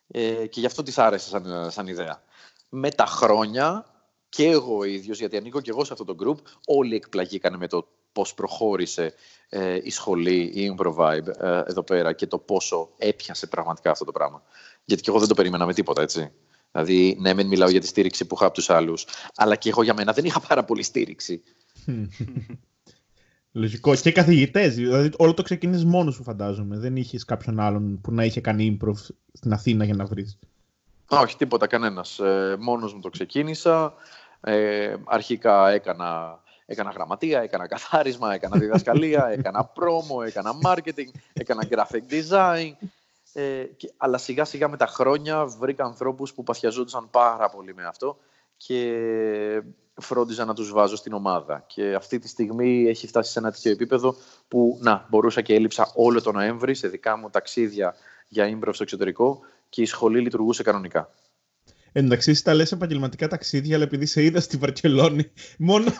[0.08, 2.22] Ε, και γι' αυτό της άρεσε σαν, σαν ιδέα.
[2.68, 3.86] Με τα χρόνια
[4.28, 7.66] και εγώ ο ίδιος, γιατί ανήκω και εγώ σε αυτό το group, όλοι εκπλαγήκαν με
[7.66, 9.14] το πώς προχώρησε
[9.48, 14.12] ε, η σχολή, η Improvibe ε, εδώ πέρα και το πόσο έπιασε πραγματικά αυτό το
[14.12, 14.42] πράγμα.
[14.84, 16.32] Γιατί και εγώ δεν το περίμενα με τίποτα, έτσι.
[16.72, 19.82] Δηλαδή, ναι, μεν μιλάω για τη στήριξη που είχα από τους άλλους, αλλά και εγώ
[19.82, 21.42] για μένα δεν είχα πάρα πολύ στήριξη.
[23.58, 23.94] Λογικό.
[23.94, 24.74] Και καθηγητές.
[24.74, 26.78] Δηλαδή, όλο το ξεκίνησες μόνος σου, φαντάζομαι.
[26.78, 28.96] Δεν είχες κάποιον άλλον που να είχε κάνει improv
[29.32, 30.38] στην Αθήνα για να βρεις.
[31.08, 32.18] Όχι, τίποτα, κανένας.
[32.18, 33.94] Ε, μόνος μου το ξεκίνησα.
[34.40, 42.12] Ε, αρχικά έκανα, έκανα γραμματεία, έκανα καθάρισμα, έκανα διδασκαλία, έκανα πρόμο, έκανα marketing, έκανα graphic
[42.12, 42.86] design.
[43.32, 47.84] Ε, και, αλλά σιγά σιγά με τα χρόνια βρήκα ανθρώπους που παθιαζόντουσαν πάρα πολύ με
[47.84, 48.18] αυτό
[48.56, 48.92] και
[50.00, 51.64] φρόντιζα να τους βάζω στην ομάδα.
[51.66, 54.14] Και αυτή τη στιγμή έχει φτάσει σε ένα τέτοιο επίπεδο
[54.48, 57.94] που να, μπορούσα και έλειψα όλο τον Νοέμβρη σε δικά μου ταξίδια
[58.28, 61.10] για impro στο εξωτερικό και η σχολή λειτουργούσε κανονικά.
[61.98, 65.92] Εντάξει, τα λες επαγγελματικά ταξίδια, αλλά επειδή σε είδα στη Βαρκελόνη, μόνο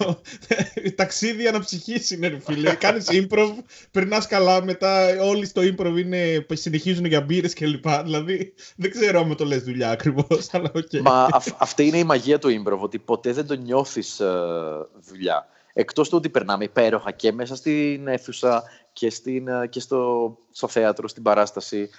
[0.97, 2.75] ταξίδια αναψυχής είναι, ρε φίλε.
[2.75, 3.53] Κάνεις improv,
[3.91, 7.89] περνάς καλά, μετά όλοι στο improv είναι, συνεχίζουν για μπύρες κλπ.
[8.05, 10.93] Δηλαδή, δεν ξέρω αν το λες δουλειά ακριβώς, αλλά οκ.
[11.03, 15.47] Μα αυτή είναι η μαγεία του improv, ότι ποτέ δεν το νιώθεις uh, δουλειά.
[15.73, 20.69] Εκτός του ότι περνάμε υπέροχα και μέσα στην αίθουσα και, στην, ε, και στο, στο
[20.69, 21.91] θέατρο, στην παράσταση.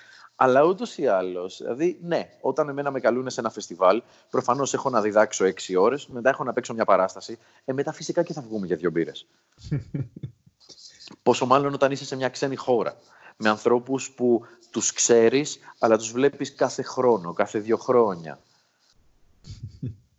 [0.42, 4.90] Αλλά ούτως ή άλλως, δηλαδή, ναι, όταν εμένα με καλούν σε ένα φεστιβάλ, προφανώς έχω
[4.90, 8.42] να διδάξω έξι ώρες, μετά έχω να παίξω μια παράσταση, ε, μετά φυσικά και θα
[8.42, 9.28] βγούμε για δύο μπύρες.
[11.24, 12.98] Πόσο μάλλον όταν είσαι σε μια ξένη χώρα.
[13.38, 18.40] Με ανθρώπους που τους ξέρεις, αλλά τους βλέπεις κάθε χρόνο, κάθε δύο χρόνια.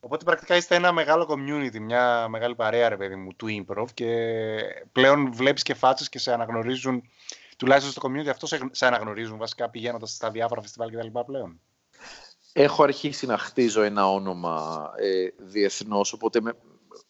[0.01, 4.07] Οπότε πρακτικά είστε ένα μεγάλο community, μια μεγάλη παρέα, ρε παιδί μου, του improv και
[4.93, 7.03] πλέον βλέπεις και φάτσες και σε αναγνωρίζουν,
[7.61, 11.19] τουλάχιστον στο community αυτό σε αναγνωρίζουν βασικά πηγαίνοντας στα διάφορα φεστιβάλ κτλ.
[11.27, 11.61] πλέον.
[12.53, 16.57] Έχω αρχίσει να χτίζω ένα όνομα ε, διεθνώς, οπότε με,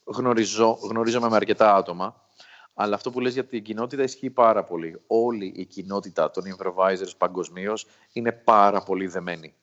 [0.05, 2.29] γνωρίζω, γνωρίζομαι με αρκετά άτομα.
[2.75, 5.01] Αλλά αυτό που λες για την κοινότητα ισχύει πάρα πολύ.
[5.07, 9.55] Όλη η κοινότητα των improvisers παγκοσμίως είναι πάρα πολύ δεμένη.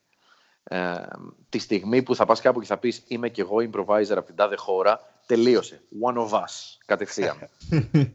[0.63, 0.95] Ε,
[1.49, 4.35] τη στιγμή που θα πας κάπου και θα πεις είμαι κι εγώ improviser από την
[4.35, 5.81] τάδε χώρα, τελείωσε.
[6.11, 7.37] One of us, κατευθείαν.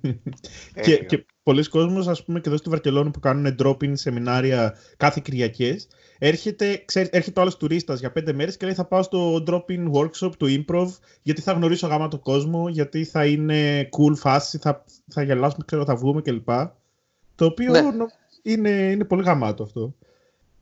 [0.84, 5.20] και, και πολλοί κόσμος, ας πούμε, και εδώ στη Βαρκελόνη που κάνουν drop-in σεμινάρια κάθε
[5.24, 9.44] Κυριακές, έρχεται, ξέρει, έρχεται ο άλλος τουρίστας για πέντε μέρες και λέει θα πάω στο
[9.46, 10.88] drop-in workshop του improv
[11.22, 15.84] γιατί θα γνωρίσω γάμα το κόσμο, γιατί θα είναι cool φάση, θα, θα γελάσουμε, ξέρω,
[15.84, 16.48] θα βγούμε κλπ.
[17.34, 17.80] Το οποίο ναι.
[18.42, 19.94] είναι, είναι πολύ γαμάτο αυτό.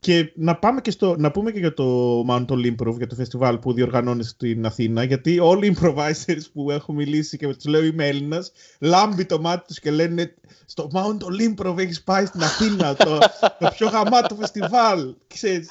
[0.00, 3.58] Και να, πάμε και στο, να πούμε και για το Mount Olympro, για το φεστιβάλ
[3.58, 8.06] που διοργανώνει στην Αθήνα, γιατί όλοι οι improvisers που έχω μιλήσει και τους λέω είμαι
[8.08, 10.34] Έλληνας, λάμπει το μάτι τους και λένε
[10.64, 13.18] στο Mount Olympro έχεις πάει στην Αθήνα, το,
[13.58, 15.14] το πιο γαμάτο φεστιβάλ.
[15.26, 15.70] Ξέρεις.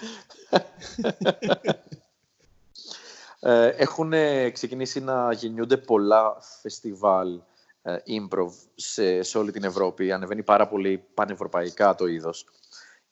[3.39, 4.13] Ε, έχουν
[4.51, 7.39] ξεκινήσει να γεννιούνται πολλά φεστιβάλ
[7.81, 10.11] ε, improv σε, σε όλη την Ευρώπη.
[10.11, 12.45] Ανεβαίνει πάρα πολύ πανευρωπαϊκά το είδος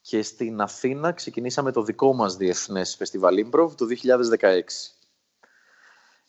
[0.08, 3.86] και στην Αθήνα ξεκινήσαμε το δικό μας διεθνές φεστιβάλ Improv το
[4.39, 4.62] 2016.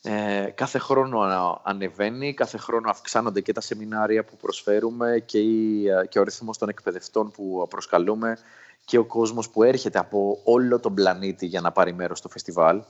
[0.02, 6.18] Ε, κάθε χρόνο ανεβαίνει, κάθε χρόνο αυξάνονται και τα σεμινάρια που προσφέρουμε και, η, και
[6.18, 8.38] ο ρυθμός των εκπαιδευτών που προσκαλούμε
[8.84, 12.82] και ο κόσμος που έρχεται από όλο τον πλανήτη για να πάρει μέρος στο φεστιβάλ.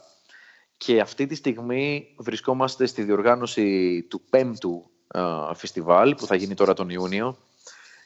[0.77, 5.21] Και αυτή τη στιγμή βρισκόμαστε στη διοργάνωση του πέμπτου ε,
[5.55, 7.37] φεστιβάλ που θα γίνει τώρα τον Ιούνιο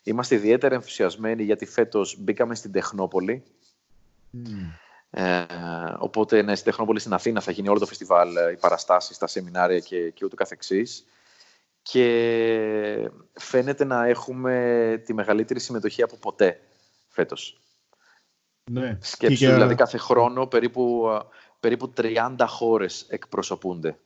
[0.03, 3.43] Είμαστε ιδιαίτερα ενθουσιασμένοι γιατί φέτος μπήκαμε στην Τεχνόπολη.
[5.11, 5.45] Ε,
[5.99, 9.27] οπότε ναι, στην Τεχνόπολη στην Αθήνα θα γίνει όλο το φεστιβάλ, ε, οι παραστάσεις, τα
[9.27, 11.05] σεμινάρια και, και ούτω καθεξής.
[11.83, 16.61] Και φαίνεται να έχουμε τη μεγαλύτερη συμμετοχή από ποτέ
[17.09, 17.61] φέτος.
[18.71, 18.99] Ναι.
[19.01, 21.09] Σκέψου, δηλαδή κάθε χρόνο περίπου,
[21.61, 23.99] περίπου 30 χώρες εκπροσωπούνται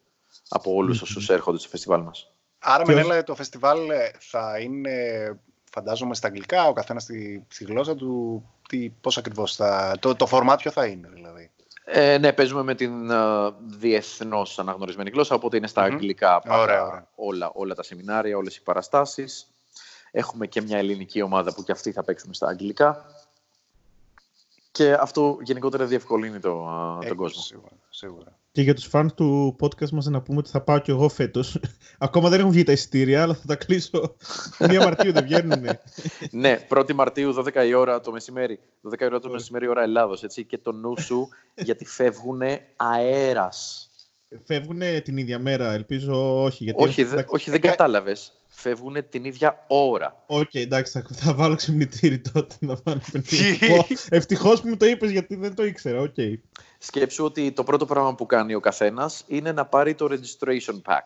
[0.48, 2.30] από όλους όσους έρχονται στο φεστιβάλ μας.
[2.58, 4.92] Άρα, με το φεστιβάλ ε, θα είναι
[5.76, 8.42] φαντάζομαι στα αγγλικά, ο καθένας στη, στη γλώσσα του.
[8.68, 11.50] Τι, πώς ακριβώς θα, το, το format ποιο θα είναι δηλαδή.
[11.84, 17.50] Ε, ναι, παίζουμε με την uh, διεθνώς αναγνωρισμένη γλώσσα, οπότε είναι στα αγγλικά ωραία, Όλα,
[17.54, 19.50] όλα τα σεμινάρια, όλες οι παραστάσεις.
[20.10, 23.04] Έχουμε και μια ελληνική ομάδα που και αυτή θα παίξουμε στα αγγλικά.
[24.76, 26.68] Και αυτό γενικότερα διευκολύνει το,
[27.08, 27.42] τον κόσμο.
[27.42, 28.38] Σίγουρα, σίγουρα.
[28.52, 31.60] Και για τους φαν του podcast μας να πούμε ότι θα πάω κι εγώ φέτος.
[31.98, 34.16] Ακόμα δεν έχουν βγει τα εισιτήρια, αλλά θα τα κλείσω.
[34.68, 35.64] Μία Μαρτίου δεν βγαίνουν.
[36.30, 38.58] ναι, 1η Μαρτίου, 12 η ώρα το μεσημέρι.
[38.90, 40.44] 12 η ώρα το μεσημέρι, ώρα Ελλάδος, έτσι.
[40.44, 42.42] Και το νου σου, γιατί φεύγουν
[42.76, 43.90] αέρας.
[44.44, 46.64] Φεύγουν την ίδια μέρα, ελπίζω όχι.
[46.64, 50.22] Γιατί όχι, δε, όχι, δεν κατάλαβες φεύγουν την ίδια ώρα.
[50.26, 53.00] Ok, okay, εντάξει, θα, θα βάλω ξυπνητήρι τότε να βάλω
[54.08, 56.02] Ευτυχώς που μου το είπες γιατί δεν το ήξερα.
[56.02, 56.34] Okay.
[56.78, 61.04] Σκέψου ότι το πρώτο πράγμα που κάνει ο καθένας είναι να πάρει το registration pack.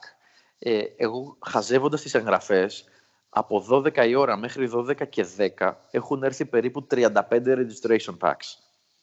[0.58, 2.84] Ε, εγώ χαζεύοντας τις εγγραφές,
[3.28, 5.26] από 12 η ώρα μέχρι 12 και
[5.58, 8.48] 10 έχουν έρθει περίπου 35 registration packs.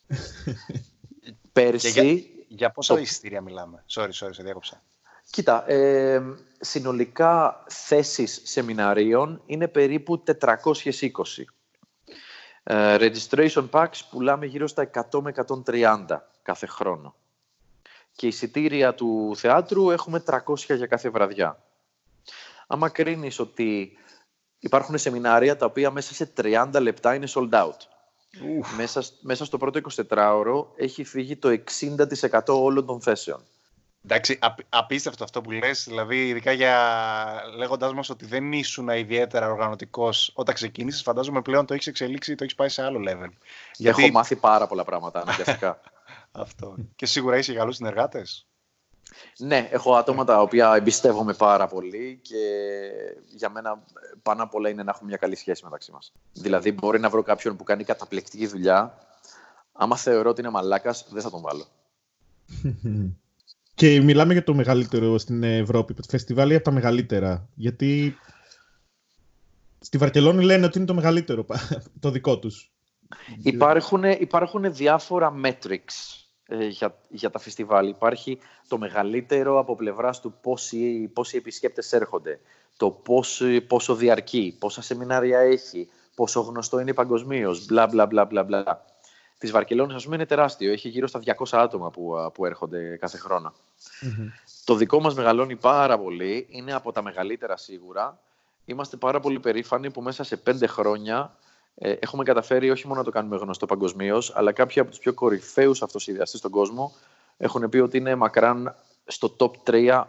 [1.53, 1.89] Πέρσι.
[1.89, 2.03] για,
[2.47, 2.99] για πόσα το...
[2.99, 4.83] εισιτήρια μιλάμε; Sorry, sorry, σε διάκοψα.
[5.29, 6.21] Κοίτα, ε,
[6.59, 11.45] συνολικά θέσεις σεμιναρίων είναι περίπου 420.
[12.63, 15.33] Ε, registration packs πουλάμε γύρω στα 100 με
[15.65, 16.05] 130
[16.41, 17.15] κάθε χρόνο.
[18.11, 21.63] Και εισιτήρια του θεάτρου έχουμε 300 για κάθε βραδιά.
[22.67, 23.97] Άμα κρίνεις ότι
[24.59, 27.77] υπάρχουν σεμινάρια τα οποία μέσα σε 30 λεπτά είναι sold out.
[28.77, 33.43] Μέσα, μέσα στο πρώτο 24ωρο έχει φύγει το 60% όλων των θέσεων.
[34.09, 34.39] Εντάξει,
[34.69, 36.75] απίστευτο αυτό που λες, δηλαδή ειδικά για
[37.57, 42.43] λέγοντάς μας ότι δεν ήσουν ιδιαίτερα οργανωτικός όταν ξεκίνησες, φαντάζομαι πλέον το έχεις εξελίξει, το
[42.43, 43.29] έχεις πάει σε άλλο level.
[43.75, 44.03] Γιατί...
[44.03, 45.81] Έχω μάθει πάρα πολλά πράγματα αναγκαστικά.
[46.31, 46.75] αυτό.
[46.95, 48.47] Και σίγουρα είσαι καλούς συνεργάτες.
[49.37, 52.37] Ναι, έχω άτομα τα οποία εμπιστεύομαι πάρα πολύ και
[53.25, 53.83] για μένα
[54.21, 56.11] πάνω απ' όλα είναι να έχουμε μια καλή σχέση μεταξύ μας.
[56.33, 58.97] Δηλαδή μπορεί να βρω κάποιον που κάνει καταπληκτική δουλειά,
[59.71, 61.65] άμα θεωρώ ότι είναι μαλάκας δεν θα τον βάλω.
[63.77, 67.49] Και μιλάμε για το μεγαλύτερο στην Ευρώπη, το φεστιβάλ από τα μεγαλύτερα.
[67.55, 68.17] Γιατί
[69.79, 71.45] στη Βαρκελόνη λένε ότι είναι το μεγαλύτερο,
[71.99, 72.71] το δικό τους.
[73.41, 77.87] Υπάρχουν, υπάρχουν διάφορα metrics ε, για, για τα φεστιβάλ.
[77.87, 78.37] Υπάρχει
[78.67, 82.39] το μεγαλύτερο από πλευράς του πόσοι, πόσοι επισκέπτες έρχονται,
[82.77, 88.43] το πόσο, πόσο διαρκεί, πόσα σεμινάρια έχει, πόσο γνωστό είναι παγκοσμίως, μπλα μπλα μπλα μπλα
[88.43, 88.85] μπλα.
[89.37, 90.71] Της Βαρκελόνης, ας πούμε, είναι τεράστιο.
[90.71, 93.19] Έχει γύρω στα 200 άτομα που, που έρχονται κάθε
[94.65, 96.47] Το δικό μας μεγαλώνει πάρα πολύ.
[96.49, 98.19] Είναι από τα μεγαλύτερα σίγουρα.
[98.65, 101.37] Είμαστε πάρα πολύ περήφανοι που μέσα σε πέντε χρόνια
[101.75, 105.13] ε, έχουμε καταφέρει όχι μόνο να το κάνουμε γνωστό παγκοσμίως, αλλά κάποιοι από τους πιο
[105.13, 106.93] κορυφαίους αυτοσυδειαστέ στον κόσμο
[107.37, 110.03] έχουν πει ότι είναι μακράν στο top 3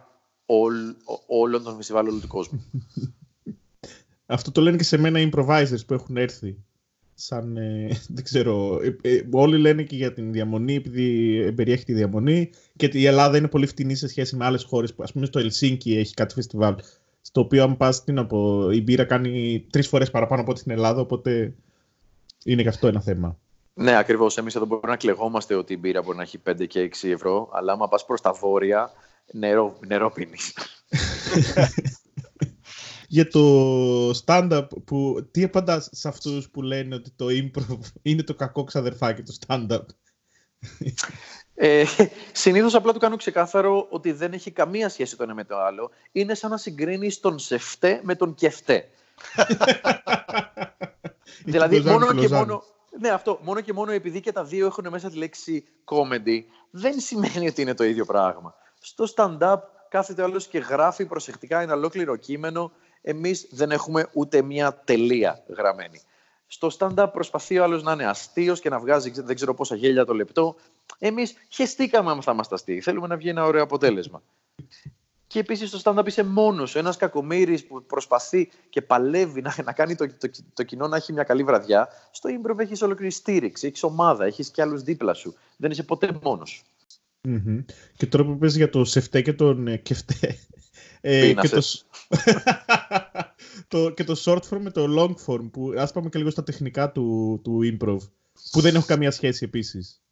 [1.26, 2.64] όλων των φεστιβάλων του κόσμου.
[4.26, 6.56] Αυτό το λένε και σε μένα οι improvisers που έχουν έρθει.
[7.20, 11.92] Σαν, ε, δεν ξέρω, ε, ε, όλοι λένε και για την διαμονή, επειδή περιέχει τη
[11.92, 14.94] διαμονή και η Ελλάδα είναι πολύ φτηνή σε σχέση με άλλες χώρες.
[14.98, 16.74] Ας πούμε στο Ελσίνκι έχει κάτι φεστιβάλ,
[17.20, 20.60] στο οποίο αν πας, τι να πω, η μπύρα κάνει τρεις φορές παραπάνω από ό,τι
[20.60, 21.54] στην Ελλάδα, οπότε
[22.44, 23.38] είναι και αυτό ένα θέμα.
[23.74, 24.36] Ναι, ακριβώς.
[24.36, 27.48] Εμείς εδώ μπορούμε να κλεγόμαστε ότι η μπύρα μπορεί να έχει 5 και 6 ευρώ,
[27.52, 28.90] αλλά άμα πας προς τα βόρεια,
[29.32, 30.52] νερό, νερό πίνεις.
[33.10, 38.34] για το stand-up που τι απαντάς σε αυτούς που λένε ότι το improv είναι το
[38.34, 39.84] κακό ξαδερφάκι του stand-up;
[41.60, 41.84] Ε,
[42.32, 45.90] συνήθως απλά του κάνω ξεκάθαρο ότι δεν έχει καμία σχέση το ένα με το άλλο.
[46.12, 48.88] Είναι σαν να συγκρίνεις τον σεφτέ με τον κεφτέ.
[51.44, 52.62] δηλαδή μόνο και μόνο...
[53.00, 53.38] Ναι, αυτό.
[53.42, 57.62] Μόνο και μόνο επειδή και τα δύο έχουν μέσα τη λέξη comedy, δεν σημαίνει ότι
[57.62, 58.54] είναι το ίδιο πράγμα.
[58.80, 64.42] Στο stand-up κάθεται ο άλλος και γράφει προσεκτικά ένα ολόκληρο κείμενο εμείς δεν έχουμε ούτε
[64.42, 66.00] μία τελεία γραμμένη.
[66.46, 70.04] Στο stand-up προσπαθεί ο άλλος να είναι αστείος και να βγάζει δεν ξέρω πόσα γέλια
[70.04, 70.56] το λεπτό.
[70.98, 72.80] Εμείς χεστήκαμε αν θα είμαστε αστείοι.
[72.80, 74.22] Θέλουμε να βγει ένα ωραίο αποτέλεσμα.
[75.26, 76.78] Και επίσης στο stand-up είσαι μόνος σου.
[76.78, 81.12] Ένας κακομοίρης που προσπαθεί και παλεύει να, να κάνει το, το, το, κοινό να έχει
[81.12, 81.88] μια καλή βραδιά.
[82.10, 85.34] Στο improv έχεις ολόκληρη στήριξη, έχεις ομάδα, έχεις και άλλους δίπλα σου.
[85.56, 86.64] Δεν είσαι ποτέ μόνος.
[87.28, 87.64] Mm-hmm.
[87.96, 90.38] Και τώρα που πες για το σεφτέ και τον ε, κεφτέ,
[91.00, 91.62] ε, και, το,
[93.68, 96.42] το, και το short form με το long form, που ας πάμε και λίγο στα
[96.42, 97.98] τεχνικά του, του improv,
[98.50, 100.02] που δεν έχουν καμία σχέση επίσης.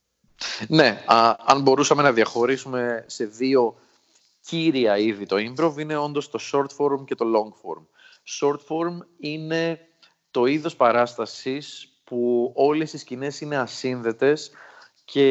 [0.69, 3.77] Ναι, α, αν μπορούσαμε να διαχωρίσουμε σε δύο
[4.41, 7.83] κύρια είδη το improv, είναι όντως το short form και το long form.
[8.41, 9.81] Short form είναι
[10.31, 14.51] το είδος παράστασης που όλες οι σκηνές είναι ασύνδετες
[15.05, 15.31] και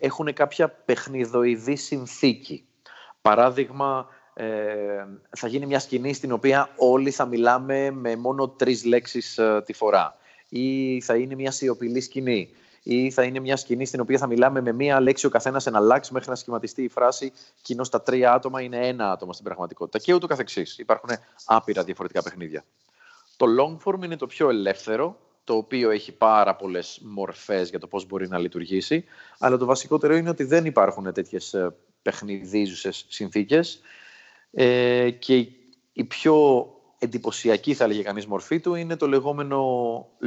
[0.00, 2.64] έχουν κάποια παιχνιδοειδή συνθήκη.
[3.20, 4.15] Παράδειγμα, ε,
[5.30, 9.72] θα γίνει μια σκηνή στην οποία όλοι θα μιλάμε με μόνο τρεις λέξεις ε, τη
[9.72, 10.16] φορά.
[10.48, 12.48] Ή θα είναι μια σιωπηλή σκηνή.
[12.82, 15.78] Ή θα είναι μια σκηνή στην οποία θα μιλάμε με μία λέξη ο καθένας να
[15.78, 19.98] αλλάξει μέχρι να σχηματιστεί η φράση κοινό στα τρία άτομα είναι ένα άτομο στην πραγματικότητα.
[19.98, 20.78] Και ούτω καθεξής.
[20.78, 21.10] Υπάρχουν
[21.44, 22.64] άπειρα διαφορετικά παιχνίδια.
[23.36, 27.86] Το long form είναι το πιο ελεύθερο, το οποίο έχει πάρα πολλές μορφές για το
[27.86, 29.04] πώς μπορεί να λειτουργήσει.
[29.38, 31.54] Αλλά το βασικότερο είναι ότι δεν υπάρχουν τέτοιες
[32.02, 33.80] παιχνιδίζουσες συνθήκες.
[34.58, 35.46] Ε, και
[35.92, 36.66] η πιο
[36.98, 39.60] εντυπωσιακή, θα έλεγε κανείς, μορφή του είναι το λεγόμενο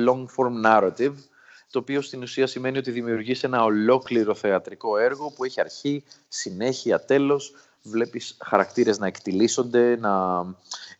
[0.07, 1.13] long form narrative,
[1.71, 7.05] το οποίο στην ουσία σημαίνει ότι δημιουργείς ένα ολόκληρο θεατρικό έργο που έχει αρχή, συνέχεια,
[7.05, 10.45] τέλος, βλέπεις χαρακτήρες να εκτιλήσονται, να,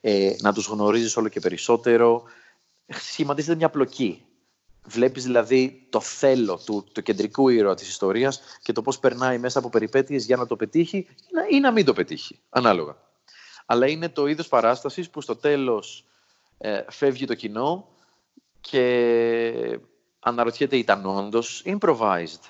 [0.02, 2.24] ε, να τους γνωρίζεις όλο και περισσότερο.
[2.88, 4.24] Σχηματίζεται μια πλοκή.
[4.86, 9.60] Βλέπεις δηλαδή το θέλω του, του κεντρικού ήρωα της ιστορίας και το πώς περνάει μέσα
[9.60, 13.08] από περιπέτειες για να το πετύχει ή να, ή να μην το πετύχει, ανάλογα
[13.72, 16.06] αλλά είναι το είδος παράστασης που στο τέλος
[16.58, 17.88] ε, φεύγει το κοινό
[18.62, 19.80] και
[20.20, 22.44] αναρωτιέται ήταν όντως improvised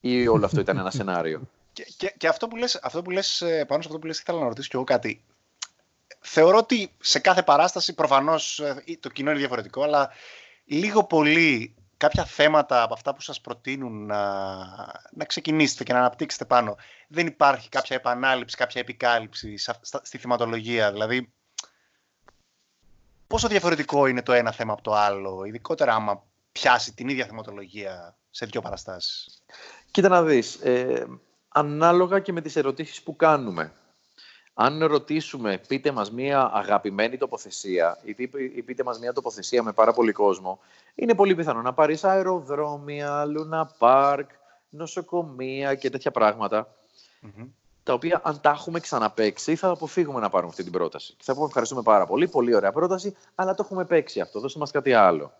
[0.00, 1.40] ή όλο αυτό ήταν ένα σενάριο;
[1.72, 4.18] Και, και, και, αυτό, που λες, αυτό που λες, ε, πάνω σε αυτό που λες,
[4.18, 5.24] ήθελα να ρωτήσω κι εγώ κάτι.
[6.20, 10.10] Θεωρώ ότι σε κάθε παράσταση, προφανώς ε, το κοινό είναι διαφορετικό, αλλά
[10.64, 14.18] λίγο πολύ κάποια θέματα από αυτά που σας προτείνουν να,
[15.10, 16.76] να ξεκινήσετε και να αναπτύξετε πάνω,
[17.08, 19.56] δεν υπάρχει κάποια επανάληψη, κάποια επικάλυψη
[20.02, 20.92] στη θυματολογία.
[20.92, 21.32] Δηλαδή,
[23.26, 28.16] πόσο διαφορετικό είναι το ένα θέμα από το άλλο, ειδικότερα άμα πιάσει την ίδια θεματολογία
[28.30, 29.42] σε δύο παραστάσεις;
[29.90, 31.06] Κοίτα να δεις, ε,
[31.48, 33.72] ανάλογα και με τις ερωτήσεις που κάνουμε
[34.58, 37.98] αν ρωτήσουμε, πείτε μας μία αγαπημένη τοποθεσία
[38.54, 40.58] ή πείτε μας μία τοποθεσία με πάρα πολύ κόσμο,
[40.94, 44.30] είναι πολύ πιθανό να πάρεις αεροδρόμια, λούνα πάρκ,
[44.68, 46.10] νοσοκομεία και τέτοια
[47.82, 51.14] τα οποία αν τα έχουμε ξαναπέξει θα αποφύγουμε να πάρουμε αυτή την πρόταση.
[51.16, 54.58] Και θα πούμε ευχαριστούμε πάρα πολύ, πολύ ωραία πρόταση, αλλά το έχουμε παίξει αυτό, δώστε
[54.58, 55.32] μας κάτι άλλο.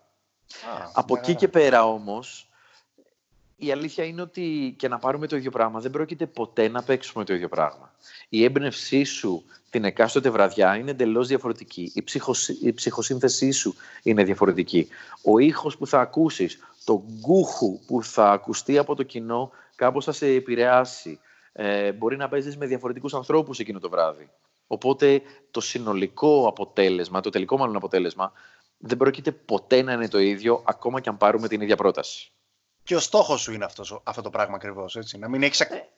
[0.93, 2.49] Από εκεί και πέρα όμως,
[3.57, 7.25] η αλήθεια είναι ότι και να πάρουμε το ίδιο πράγμα δεν πρόκειται ποτέ να παίξουμε
[7.25, 7.95] το ίδιο πράγμα.
[8.29, 11.93] Η έμπνευσή σου την εκάστοτε βραδιά είναι εντελώς διαφορετική.
[11.95, 12.49] Η, ψυχοσ...
[12.49, 14.89] η ψυχοσύνθεσή σου είναι διαφορετική.
[15.23, 20.13] Ο ήχος που θα ακούσεις, το γκούχου που θα ακουστεί από το κοινό κάπως θα
[20.13, 21.21] σε επηρεάσει.
[21.53, 24.31] Ε, μπορεί να παίζεις με διαφορετικούς ανθρώπους εκείνο το βράδυ.
[24.67, 28.33] Οπότε το συνολικό αποτέλεσμα, το τελικό μάλλον αποτέλεσμα,
[28.79, 32.31] δεν πρόκειται ποτέ να είναι το ίδιο, ακόμα και αν πάρουμε την ίδια πρόταση.
[32.87, 34.99] Και ο στόχος σου είναι αυτός, αυτό το πράγμα ακριβώς.
[35.18, 35.91] Να μην έχεις ε.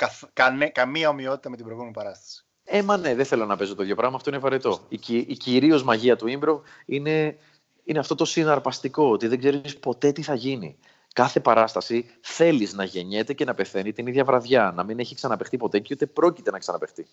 [0.73, 2.45] καμία ομοιότητα με την προηγούμενη παράσταση.
[2.65, 4.17] Ε, μα ναι, δεν θέλω να παίζω το ίδιο πράγμα.
[4.17, 4.81] Αυτό είναι βαρετό.
[4.89, 7.37] Η, η κυρίως μαγεία του impro είναι,
[7.85, 10.79] είναι αυτό το συναρπαστικό, ότι δεν ξέρεις ποτέ τι θα γίνει.
[11.13, 14.73] Κάθε παράσταση θέλεις να γεννιέται και να πεθαίνει την ίδια βραδιά.
[14.77, 17.07] Να μην έχει ξαναπεχτεί ποτέ και ούτε πρόκειται να ξαναπεχτεί.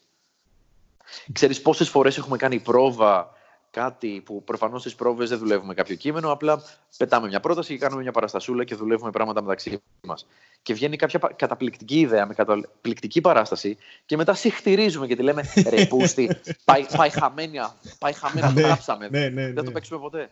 [1.31, 3.29] Ξέρεις πόσες φορές έχουμε κάνει πρόβα
[3.75, 6.63] κάτι που προφανώς στις πρόβες δεν δουλεύουμε κάποιο κείμενο, απλά
[6.97, 10.27] πετάμε μια πρόταση και κάνουμε μια παραστασούλα και δουλεύουμε πράγματα μεταξύ μας.
[10.61, 15.85] Και βγαίνει κάποια καταπληκτική ιδέα με καταπληκτική παράσταση και μετά συχτηρίζουμε και τη λέμε ρε
[15.85, 16.29] πούστη,
[16.65, 17.57] πάει, πάει χαμένη,
[17.99, 19.09] πάει χαμένη, το γράψαμε.
[19.09, 20.29] Ναι, ναι, ναι, δεν το παίξουμε ποτέ.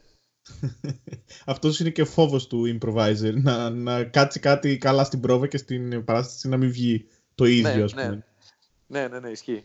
[1.46, 6.04] Αυτός είναι και φόβος του improviser, να, να κάτσει κάτι καλά στην πρόβα και στην
[6.04, 8.26] παράσταση να μην βγει το ίδιο, ναι, ας πούμε.
[8.88, 9.64] Ναι, ναι, ναι, ναι ισχύει.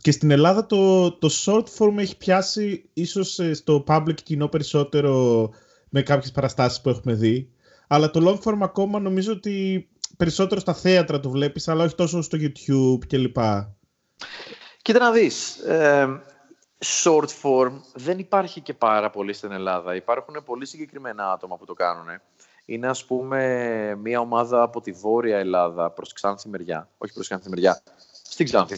[0.00, 5.48] Και στην Ελλάδα το, το short form έχει πιάσει ίσως ε, στο public κοινό περισσότερο
[5.88, 7.50] με κάποιες παραστάσεις που έχουμε δει.
[7.86, 12.22] Αλλά το long form ακόμα νομίζω ότι περισσότερο στα θέατρα το βλέπεις, αλλά όχι τόσο
[12.22, 13.36] στο YouTube κλπ.
[14.82, 16.22] Κοίτα να δεις, ε,
[16.84, 19.94] short form δεν υπάρχει και πάρα πολύ στην Ελλάδα.
[19.94, 22.06] Υπάρχουν πολύ συγκεκριμένα άτομα που το κάνουν.
[22.64, 27.48] Είναι ας πούμε μια ομάδα από τη Βόρεια Ελλάδα προς Ξάνθη μεριά, όχι προς Ξάνθη
[27.48, 27.82] μεριά,
[28.22, 28.76] στην Ξάνθη,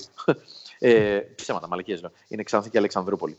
[0.85, 2.11] ε, ψέματα, μαλακίες λέω.
[2.29, 3.39] Είναι Ξάνθη και Αλεξανδρούπολη.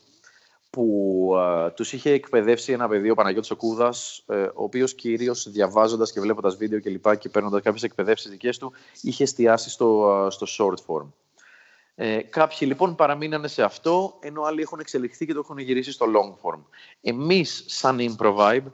[0.69, 5.49] Που ε, τους είχε εκπαιδεύσει ένα παιδί, ο Παναγιώτης ο Κούδας, ε, ο οποίος κυρίως
[5.49, 10.21] διαβάζοντας και βλέποντας βίντεο και λοιπά και παίρνοντας κάποιες εκπαιδεύσεις δικές του, είχε εστιάσει στο,
[10.27, 11.07] ε, στο short form.
[11.95, 16.05] Ε, κάποιοι λοιπόν παραμείνανε σε αυτό, ενώ άλλοι έχουν εξελιχθεί και το έχουν γυρίσει στο
[16.05, 16.59] long form.
[17.01, 18.65] Εμείς, σαν Improvibe,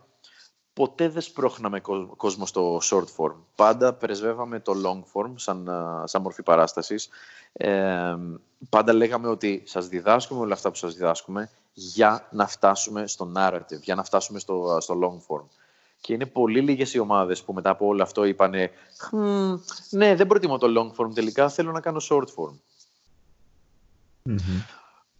[0.80, 1.82] ποτέ δεν σπρώχναμε
[2.17, 3.36] κόσμο στο short form.
[3.55, 5.69] Πάντα πρεσβεύαμε το long form σαν,
[6.03, 7.09] σαν μορφή παράστασης.
[7.53, 8.15] Ε,
[8.69, 13.82] πάντα λέγαμε ότι σας διδάσκουμε όλα αυτά που σας διδάσκουμε για να φτάσουμε στο narrative,
[13.82, 15.45] για να φτάσουμε στο, στο long form.
[16.01, 18.71] Και είναι πολύ λίγες οι ομάδες που μετά από όλο αυτό είπανε
[19.89, 22.55] «Ναι, δεν προτιμώ το long form τελικά, θέλω να κάνω short form».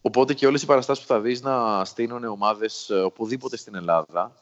[0.01, 4.34] Οπότε και όλες οι παραστάσεις που θα δεις να στείλουν ομάδες ε, οπουδήποτε στην Ελλάδα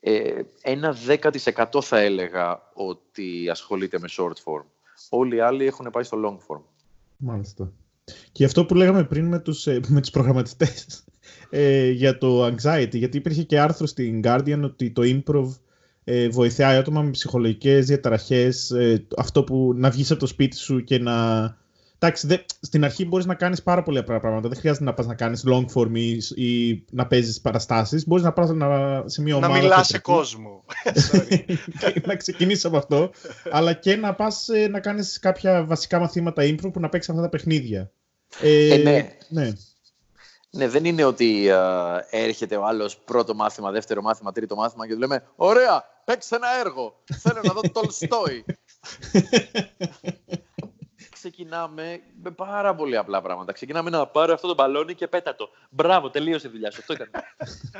[0.00, 4.64] ε, ένα 10% θα έλεγα ότι ασχολείται με short form.
[5.08, 6.62] Όλοι οι άλλοι έχουν πάει στο long form.
[7.16, 7.72] Μάλιστα.
[8.32, 11.04] Και αυτό που λέγαμε πριν με τους, ε, με τους προγραμματιστές
[11.50, 15.48] ε, για το anxiety, γιατί υπήρχε και άρθρο στην Guardian ότι το improv
[16.04, 20.84] ε, βοηθάει άτομα με ψυχολογικές διαταραχές, ε, αυτό που να βγεις από το σπίτι σου
[20.84, 21.14] και να
[22.02, 24.48] Εντάξει, δε, στην αρχή μπορείς να κάνεις πάρα πολλά πράγματα.
[24.48, 28.06] Δεν χρειάζεται να πας να κάνεις long form ή, ή να παίζεις παραστάσεις.
[28.06, 28.48] Μπορείς να πας
[29.04, 29.52] σε μια ομάδα.
[29.52, 30.64] Να μιλάς σε κόσμο.
[32.06, 33.10] να ξεκινήσει από αυτό.
[33.50, 37.22] αλλά και να πας ε, να κάνεις κάποια βασικά μαθήματα improv που να παίξεις αυτά
[37.22, 37.90] τα παιχνίδια.
[38.40, 39.16] Ε, ε, ναι.
[39.28, 39.52] ναι.
[40.52, 44.92] Ναι, δεν είναι ότι uh, έρχεται ο άλλος πρώτο μάθημα, δεύτερο μάθημα, τρίτο μάθημα και
[44.92, 47.02] του λέμε Ωραία, παίξε ένα έργο.
[47.18, 48.44] Θέλω να δω το Τολστόι
[51.20, 53.52] ξεκινάμε με πάρα πολύ απλά πράγματα.
[53.52, 55.48] Ξεκινάμε να πάρω αυτό το μπαλόνι και πέτα το.
[55.70, 56.78] Μπράβο, τελείωσε η δουλειά σου.
[56.80, 57.10] Αυτό ήταν.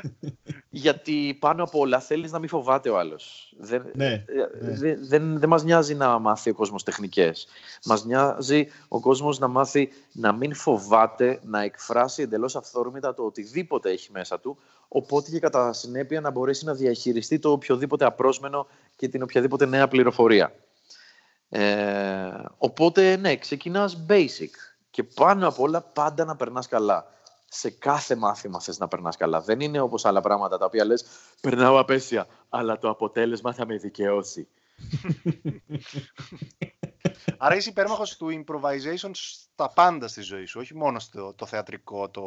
[0.69, 3.53] Γιατί πάνω απ' όλα θέλεις να μην φοβάται ο άλλος.
[3.57, 4.23] Δεν, ναι, ε,
[4.61, 4.75] ναι.
[4.75, 7.47] δεν, δεν, δεν μας νοιάζει να μάθει ο κόσμος τεχνικές.
[7.85, 13.89] Μας νοιάζει ο κόσμος να μάθει να μην φοβάται να εκφράσει εντελώς αυθόρμητα το οτιδήποτε
[13.89, 14.57] έχει μέσα του.
[14.87, 19.87] Οπότε και κατά συνέπεια να μπορέσει να διαχειριστεί το οποιοδήποτε απρόσμενο και την οποιαδήποτε νέα
[19.87, 20.53] πληροφορία.
[21.53, 24.49] Ε, οπότε, ναι, ξεκινάς basic
[24.89, 27.05] και πάνω απ' όλα πάντα να περνάς καλά.
[27.49, 29.41] Σε κάθε μάθημα θες να περνάς καλά.
[29.41, 31.05] Δεν είναι όπως άλλα πράγματα τα οποία λες
[31.41, 34.47] περνάω απέσια, αλλά το αποτέλεσμα θα με δικαιώσει.
[37.37, 42.09] Άρα είσαι υπέρμαχος του improvisation στα πάντα στη ζωή σου, όχι μόνο στο το θεατρικό,
[42.09, 42.21] το...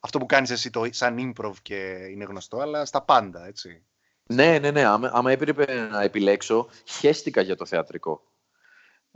[0.00, 1.76] αυτό που κάνεις εσύ το, σαν improv και
[2.10, 3.84] είναι γνωστό, αλλά στα πάντα, έτσι.
[4.30, 4.84] Ναι, ναι, ναι.
[4.84, 8.22] Άμα, άμα έπρεπε να επιλέξω, χέστηκα για το θεατρικό.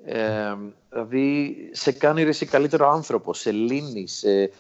[0.05, 0.55] Ε,
[0.91, 4.51] δηλαδή, σε κάνει ρε, καλύτερο άνθρωπο, σε λύνει, σε,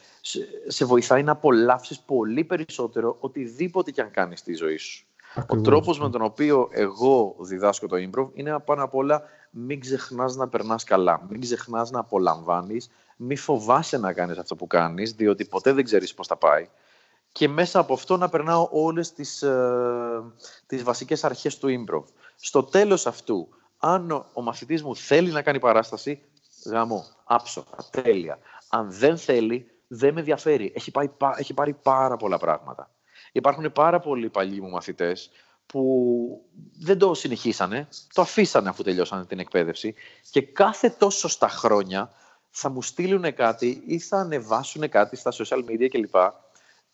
[0.67, 5.07] σε, βοηθάει να απολαύσεις πολύ περισσότερο οτιδήποτε και αν κάνεις στη ζωή σου.
[5.49, 10.37] Ο τρόπος με τον οποίο εγώ διδάσκω το improv είναι πάνω απ' όλα μην ξεχνάς
[10.37, 15.45] να περνάς καλά, μην ξεχνάς να απολαμβάνεις, μην φοβάσαι να κάνεις αυτό που κάνεις, διότι
[15.45, 16.69] ποτέ δεν ξέρεις πώς θα πάει
[17.35, 20.22] και μέσα από αυτό να περνάω όλες τις, ε,
[20.66, 22.05] τις βασικές αρχές του improv.
[22.37, 26.22] Στο τέλος αυτού, αν ο, ο μαθητής μου θέλει να κάνει παράσταση,
[26.66, 28.39] γάμο, άψογα, τέλεια.
[28.68, 30.72] Αν δεν θέλει, δεν με ενδιαφέρει.
[30.76, 32.91] Έχει, πάει, έχει πάρει πάρα πολλά πράγματα.
[33.32, 35.30] Υπάρχουν πάρα πολλοί παλιοί μου μαθητές
[35.66, 36.45] που
[36.78, 39.95] δεν το συνεχίσανε, το αφήσανε αφού τελειώσανε την εκπαίδευση
[40.30, 42.12] και κάθε τόσο στα χρόνια
[42.51, 46.16] θα μου στείλουν κάτι ή θα ανεβάσουν κάτι στα social media κλπ.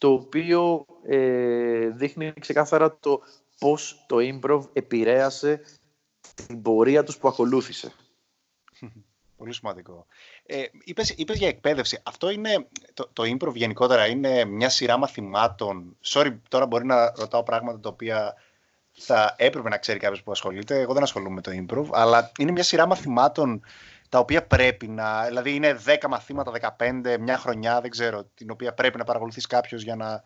[0.01, 3.21] Το οποίο ε, δείχνει ξεκάθαρα το
[3.59, 5.61] πώς το improv επηρέασε
[6.47, 7.93] την πορεία τους που ακολούθησε.
[9.37, 10.07] Πολύ σημαντικό.
[10.47, 12.01] Ε, είπες, είπες για εκπαίδευση.
[12.03, 15.97] Αυτό είναι, το, το improv γενικότερα είναι μια σειρά μαθημάτων.
[16.05, 18.35] Sorry, τώρα μπορεί να ρωτάω πράγματα τα οποία
[18.93, 20.81] θα έπρεπε να ξέρει κάποιος που ασχολείται.
[20.81, 23.63] Εγώ δεν ασχολούμαι με το improv, αλλά είναι μια σειρά μαθημάτων
[24.11, 25.25] τα οποία πρέπει να.
[25.27, 29.83] Δηλαδή είναι 10 μαθήματα, 15, μια χρονιά, δεν ξέρω, την οποία πρέπει να παρακολουθείς κάποιος
[29.83, 30.23] για να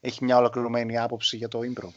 [0.00, 1.92] έχει μια ολοκληρωμένη άποψη για το improv.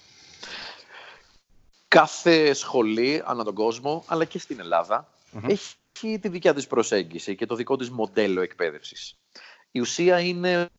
[1.88, 5.08] Κάθε σχολή ανά τον κόσμο, αλλά και στην ελλαδα
[5.48, 9.18] έχει τη δικιά της προσέγγιση και το δικό της μοντέλο εκπαίδευσης.
[9.72, 10.70] Η ουσία είναι,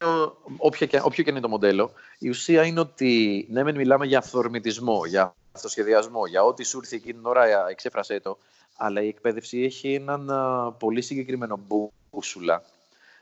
[0.57, 4.19] όποιο και, όποιο και είναι το μοντέλο, η ουσία είναι ότι ναι, μεν μιλάμε για
[4.19, 8.39] αυθορμητισμό, για αυτοσχεδιασμό, για ό,τι σου ήρθε εκείνη την ώρα, εξέφρασέ το,
[8.77, 10.31] αλλά η εκπαίδευση έχει έναν
[10.79, 12.63] πολύ συγκεκριμένο μπούσουλα,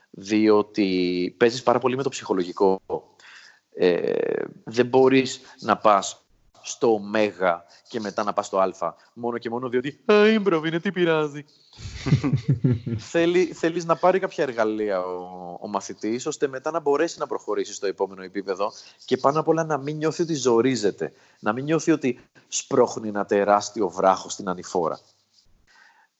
[0.09, 2.81] διότι παίζεις πάρα πολύ με το ψυχολογικό.
[3.73, 6.21] Ε, δεν μπορείς να πας
[6.61, 10.79] στο ωμέγα και μετά να πας στο α, μόνο και μόνο διότι «Α, ήμπροβ είναι,
[10.79, 11.45] τι πειράζει».
[13.11, 17.73] Θέλει, θέλεις να πάρει κάποια εργαλεία ο, ο μαθητής, ώστε μετά να μπορέσει να προχωρήσει
[17.73, 18.71] στο επόμενο επίπεδο
[19.05, 23.25] και πάνω απ' όλα να μην νιώθει ότι ζορίζεται, να μην νιώθει ότι σπρώχνει ένα
[23.25, 24.99] τεράστιο βράχο στην ανηφόρα.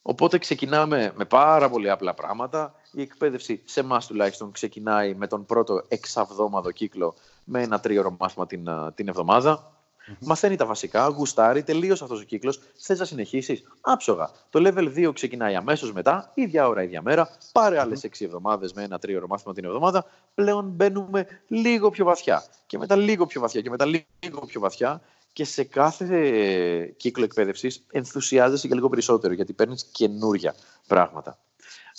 [0.02, 2.74] Οπότε ξεκινάμε με πάρα πολύ απλά πράγματα.
[2.92, 8.48] Η εκπαίδευση σε εμάς τουλάχιστον ξεκινάει με τον πρώτο εξαβδόμαδο κύκλο με ένα τρίωρο μάθημα
[8.48, 9.72] την, την εβδομάδα.
[10.08, 10.16] Mm-hmm.
[10.20, 12.60] Μαθαίνει τα βασικά, γουστάρει, τελείωσε αυτός ο κύκλος.
[12.78, 14.32] Θες να συνεχίσεις, άψογα.
[14.50, 17.30] Το level 2 ξεκινάει αμέσως μετά, ίδια ώρα, ίδια μέρα.
[17.52, 20.06] Πάρε άλλες 6 εβδομάδες με ένα τρίωρο μάθημα την εβδομάδα.
[20.36, 22.44] Πλέον μπαίνουμε λίγο πιο βαθιά.
[22.66, 25.02] Και μετά λίγο πιο βαθιά και μετά λίγο πιο βαθιά
[25.34, 30.56] και σε κάθε κύκλο εκπαίδευσης ενθουσιάζεσαι και λίγο περισσότερο γιατί παίρνεις καινούρια
[30.88, 31.40] πράγματα.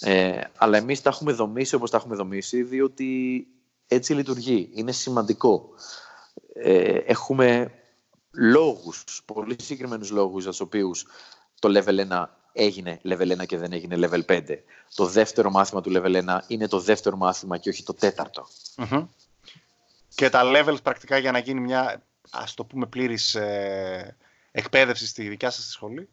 [0.00, 3.46] Ε, αλλά εμείς τα έχουμε δομήσει όπως τα έχουμε δομήσει, διότι
[3.86, 4.70] έτσι λειτουργεί.
[4.74, 5.68] Είναι σημαντικό.
[6.54, 7.72] Ε, έχουμε
[8.30, 11.06] λόγους, πολύ συγκεκριμένους λόγους για τους οποίους
[11.58, 14.42] το level 1 έγινε level 1 και δεν έγινε level 5.
[14.94, 18.46] Το δεύτερο μάθημα του level 1 είναι το δεύτερο μάθημα και όχι το τεταρτο
[20.14, 24.16] Και τα levels πρακτικά για να γίνει μια ας το πούμε πλήρης ε,
[24.50, 26.08] εκπαίδευσης στη δικιά σας σχολή;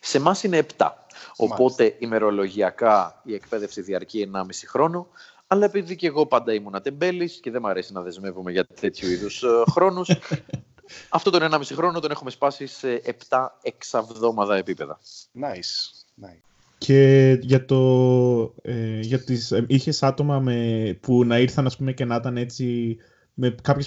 [0.00, 0.88] Σε εμάς είναι 7.
[1.36, 5.08] Οπότε ημερολογιακά η εκπαίδευση διαρκεί 1,5 χρόνο.
[5.46, 9.10] Αλλά επειδή και εγώ πάντα ήμουν τεμπέλης και δεν μου αρέσει να δεσμεύομαι για τέτοιου
[9.10, 10.08] είδους ε, χρόνους,
[11.08, 14.98] αυτό τον 1,5 χρόνο τον έχουμε σπάσει σε 7 εξαβδόμαδα επίπεδα.
[15.40, 16.24] Nice.
[16.24, 16.40] nice.
[16.78, 18.54] Και για το...
[18.62, 22.36] Ε, για τις, ε, είχες άτομα με, που να ήρθαν ας πούμε, και να ήταν
[22.36, 22.96] έτσι
[23.38, 23.86] με κάποιες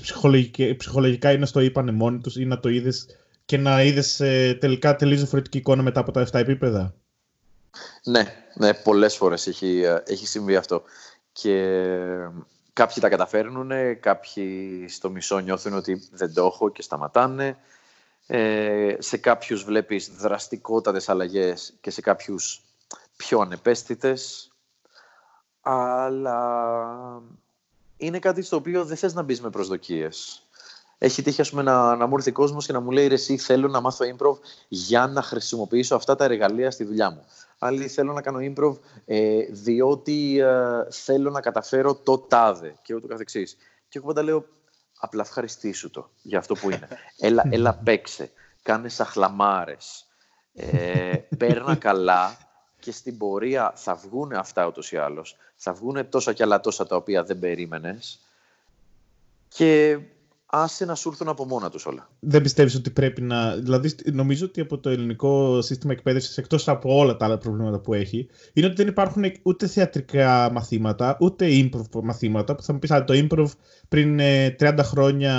[0.77, 3.05] ψυχολογικά ή να το είπανε μόνοι τους ή να το είδες
[3.45, 6.93] και να είδες ε, τελικά τελείως διαφορετική εικόνα μετά από τα 7 επίπεδα.
[8.03, 8.23] Ναι,
[8.53, 10.83] ναι πολλές φορές έχει, ε, έχει συμβεί αυτό.
[11.31, 12.31] Και ε,
[12.73, 17.57] κάποιοι τα καταφέρνουν, κάποιοι στο μισό νιώθουν ότι δεν το έχω και σταματάνε.
[18.27, 22.61] Ε, σε κάποιους βλέπεις δραστικότατες αλλαγές και σε κάποιους
[23.15, 24.51] πιο ανεπαίσθητες.
[25.61, 26.41] Αλλά
[27.99, 30.43] είναι κάτι στο οποίο δεν θες να μπεις με προσδοκίες.
[30.97, 33.37] Έχει τύχει ας πούμε, να, να μου έρθει κόσμος και να μου λέει ρε, εσύ
[33.37, 34.37] θέλω να μάθω improv
[34.67, 37.25] για να χρησιμοποιήσω αυτά τα εργαλεία στη δουλειά μου.
[37.59, 43.07] Άλλοι θέλω να κάνω improv ε, διότι ε, θέλω να καταφέρω το τάδε και ούτω
[43.07, 43.57] καθεξής.
[43.89, 44.45] Και εγώ πάντα λέω
[44.99, 46.87] απλά ευχαριστήσου το για αυτό που είναι.
[47.19, 48.31] Έλα, έλα παίξε,
[48.61, 50.05] κάνε σαχλαμάρες,
[50.53, 52.37] ε, παίρνα καλά
[52.79, 55.35] και στην πορεία θα βγουν αυτά ούτως ή άλλως.
[55.55, 58.19] Θα βγουν τόσα κι άλλα τόσα τα οποία δεν περίμενες
[59.47, 59.99] και
[60.45, 62.09] άσε να σου έρθουν από μόνα τους όλα.
[62.19, 63.55] Δεν πιστεύεις ότι πρέπει να...
[63.55, 67.93] Δηλαδή νομίζω ότι από το ελληνικό σύστημα εκπαίδευσης εκτός από όλα τα άλλα προβλήματα που
[67.93, 72.89] έχει είναι ότι δεν υπάρχουν ούτε θεατρικά μαθήματα ούτε improv μαθήματα που θα μου πεις
[72.89, 73.47] το improv
[73.87, 74.19] πριν 30
[74.59, 75.33] ε, χρόνια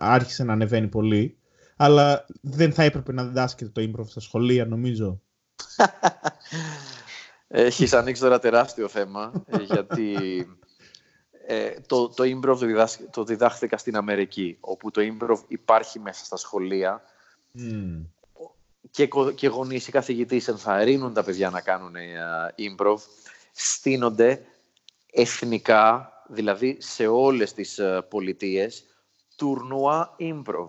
[0.00, 1.38] άρχισε να ανεβαίνει πολύ
[1.76, 5.20] αλλά δεν θα έπρεπε να διδάσκεται το improv στα σχολεία νομίζω.
[7.48, 10.16] Έχεις ανοίξει τώρα τεράστιο θέμα, ε, γιατί
[11.46, 16.36] ε, το, το improv το, το διδάχθηκα στην Αμερική, όπου το improv υπάρχει μέσα στα
[16.36, 17.02] σχολεία.
[18.90, 22.96] Και, και γονείς ή καθηγητής ενθαρρύνουν τα παιδιά να κάνουν uh, improv,
[23.52, 24.46] στείνονται
[25.12, 28.84] εθνικά, δηλαδή σε όλες τις uh, πολιτείες,
[29.36, 30.68] τουρνουά improv.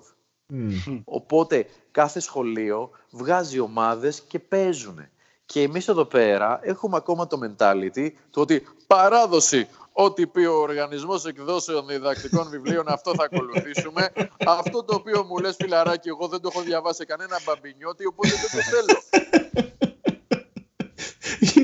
[1.03, 5.07] Οπότε κάθε σχολείο βγάζει ομάδες και παίζουν.
[5.45, 11.25] Και εμείς εδώ πέρα έχουμε ακόμα το mentality το ότι παράδοση, ό,τι πει ο Οργανισμός
[11.25, 14.11] Εκδόσεων Διδακτικών Βιβλίων, αυτό θα ακολουθήσουμε.
[14.45, 18.49] αυτό το οποίο μου λες φιλαράκι, εγώ δεν το έχω διαβάσει κανένα μπαμπινιώτη, οπότε δεν
[18.51, 18.99] το θέλω.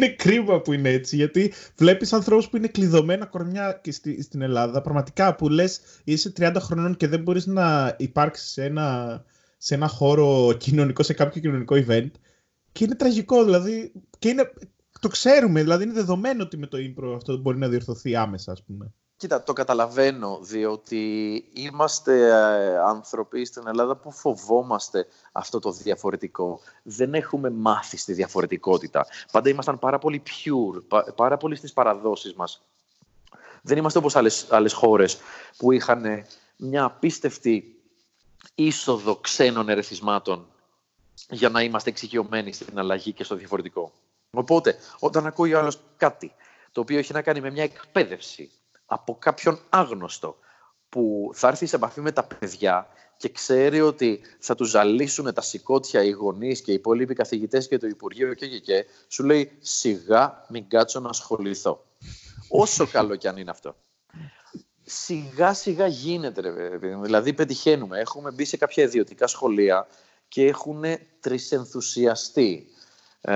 [0.01, 4.41] είναι κρίμα που είναι έτσι, γιατί βλέπεις ανθρώπους που είναι κλειδωμένα κορμιά και στη, στην
[4.41, 4.81] Ελλάδα.
[4.81, 9.23] Πραγματικά που λες, είσαι 30 χρονών και δεν μπορείς να υπάρξεις σε ένα,
[9.57, 12.11] σε ένα χώρο κοινωνικό, σε κάποιο κοινωνικό event.
[12.71, 13.91] Και είναι τραγικό, δηλαδή.
[14.19, 14.51] Και είναι,
[14.99, 18.63] το ξέρουμε, δηλαδή είναι δεδομένο ότι με το impro αυτό μπορεί να διορθωθεί άμεσα, ας
[18.63, 18.93] πούμε.
[19.21, 26.59] Κοίτα, το καταλαβαίνω, διότι είμαστε ε, άνθρωποι στην Ελλάδα που φοβόμαστε αυτό το διαφορετικό.
[26.83, 29.05] Δεν έχουμε μάθει στη διαφορετικότητα.
[29.31, 32.61] Πάντα ήμασταν πάρα πολύ pure, πάρα πολύ στις παραδόσεις μας.
[33.61, 35.17] Δεν είμαστε όπως άλλες, άλλες χώρες
[35.57, 36.25] που είχαν
[36.57, 37.81] μια απίστευτη
[38.55, 40.47] είσοδο ξένων ερεθισμάτων
[41.29, 43.91] για να είμαστε εξοικειωμένοι στην αλλαγή και στο διαφορετικό.
[44.31, 46.33] Οπότε, όταν ακούει ο άλλος κάτι
[46.71, 48.51] το οποίο έχει να κάνει με μια εκπαίδευση,
[48.93, 50.35] από κάποιον άγνωστο
[50.89, 52.87] που θα έρθει σε επαφή με τα παιδιά
[53.17, 57.77] και ξέρει ότι θα τους ζαλίσουν τα σηκώτια οι γονείς και οι υπόλοιποι καθηγητές και
[57.77, 61.85] το Υπουργείο και, και, και σου λέει σιγά μην κάτσω να ασχοληθώ.
[62.49, 63.75] Όσο καλό κι αν είναι αυτό.
[64.83, 67.99] Σιγά σιγά γίνεται, ρε, δηλαδή πετυχαίνουμε.
[67.99, 69.87] Έχουμε μπει σε κάποια ιδιωτικά σχολεία
[70.27, 70.83] και έχουν
[71.19, 72.67] τρισενθουσιαστεί.
[73.21, 73.35] Ε,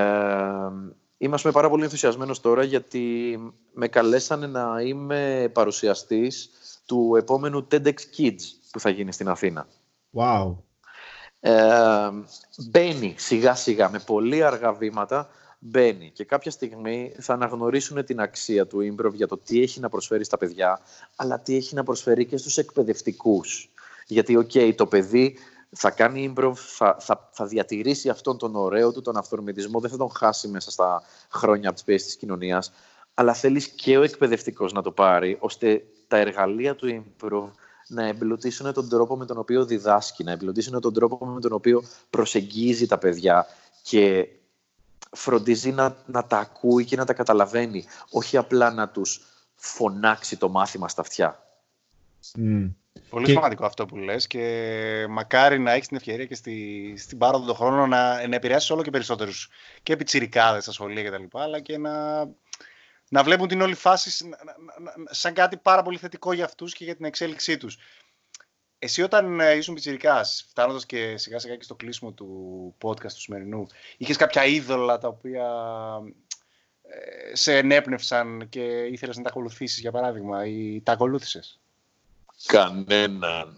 [1.17, 3.37] Είμαστε πάρα πολύ ενθουσιασμένος τώρα γιατί
[3.73, 6.49] με καλέσανε να είμαι παρουσιαστής
[6.85, 8.41] του επόμενου TEDx Kids
[8.71, 9.67] που θα γίνει στην Αθήνα.
[10.13, 10.55] Wow.
[11.39, 12.09] Ε,
[12.69, 18.67] μπαίνει σιγά σιγά με πολύ αργά βήματα μπαίνει και κάποια στιγμή θα αναγνωρίσουν την αξία
[18.67, 20.79] του improv για το τι έχει να προσφέρει στα παιδιά
[21.15, 23.69] αλλά τι έχει να προσφέρει και στους εκπαιδευτικούς.
[24.07, 25.37] Γιατί, οκ, το παιδί
[25.75, 29.97] θα κάνει improv, θα, θα, θα διατηρήσει αυτόν τον ωραίο του, τον αυθορμητισμό, δεν θα
[29.97, 32.71] τον χάσει μέσα στα χρόνια από τις πιέσεις της κοινωνίας,
[33.13, 37.49] αλλά θέλεις και ο εκπαιδευτικός να το πάρει, ώστε τα εργαλεία του improv
[37.87, 41.83] να εμπλουτίσουν τον τρόπο με τον οποίο διδάσκει, να εμπλουτίσουν τον τρόπο με τον οποίο
[42.09, 43.45] προσεγγίζει τα παιδιά
[43.81, 44.27] και
[45.11, 49.21] φροντίζει να, να τα ακούει και να τα καταλαβαίνει, όχι απλά να τους
[49.55, 51.39] φωνάξει το μάθημα στα αυτιά.
[53.09, 53.31] Πολύ και...
[53.31, 57.55] σημαντικό αυτό που λες και μακάρι να έχεις την ευκαιρία και στη, στην πάροδο των
[57.55, 59.49] χρόνων να, να επηρεάσεις όλο και περισσότερους
[59.83, 61.37] και επιτσιρικάδες στα σχολεία κτλ.
[61.37, 62.25] αλλά και να,
[63.09, 64.27] να βλέπουν την όλη φάση
[65.09, 67.77] σαν κάτι πάρα πολύ θετικό για αυτούς και για την εξέλιξή τους.
[68.79, 73.19] Εσύ όταν ε, ήσουν πιτσιρικάς, φτάνοντας και σιγά σιγά και στο κλείσιμο του podcast του
[73.19, 73.67] σημερινού,
[73.97, 75.47] είχες κάποια είδωλα τα οποία
[76.81, 81.59] ε, σε ενέπνευσαν και ήθελες να τα ακολουθήσεις για παράδειγμα ή τα ακολούθησες;
[82.45, 83.55] Κανέναν.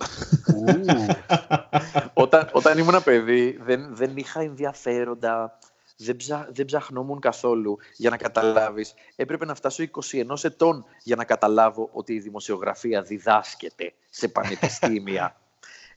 [2.13, 5.59] όταν, όταν ήμουν παιδί δεν, δεν είχα ενδιαφέροντα,
[5.97, 8.93] δεν, ψα, δεν ψαχνόμουν καθόλου για να καταλάβεις.
[9.15, 9.83] Έπρεπε να φτάσω
[10.27, 15.35] 21 ετών για να καταλάβω ότι η δημοσιογραφία διδάσκεται σε πανεπιστήμια.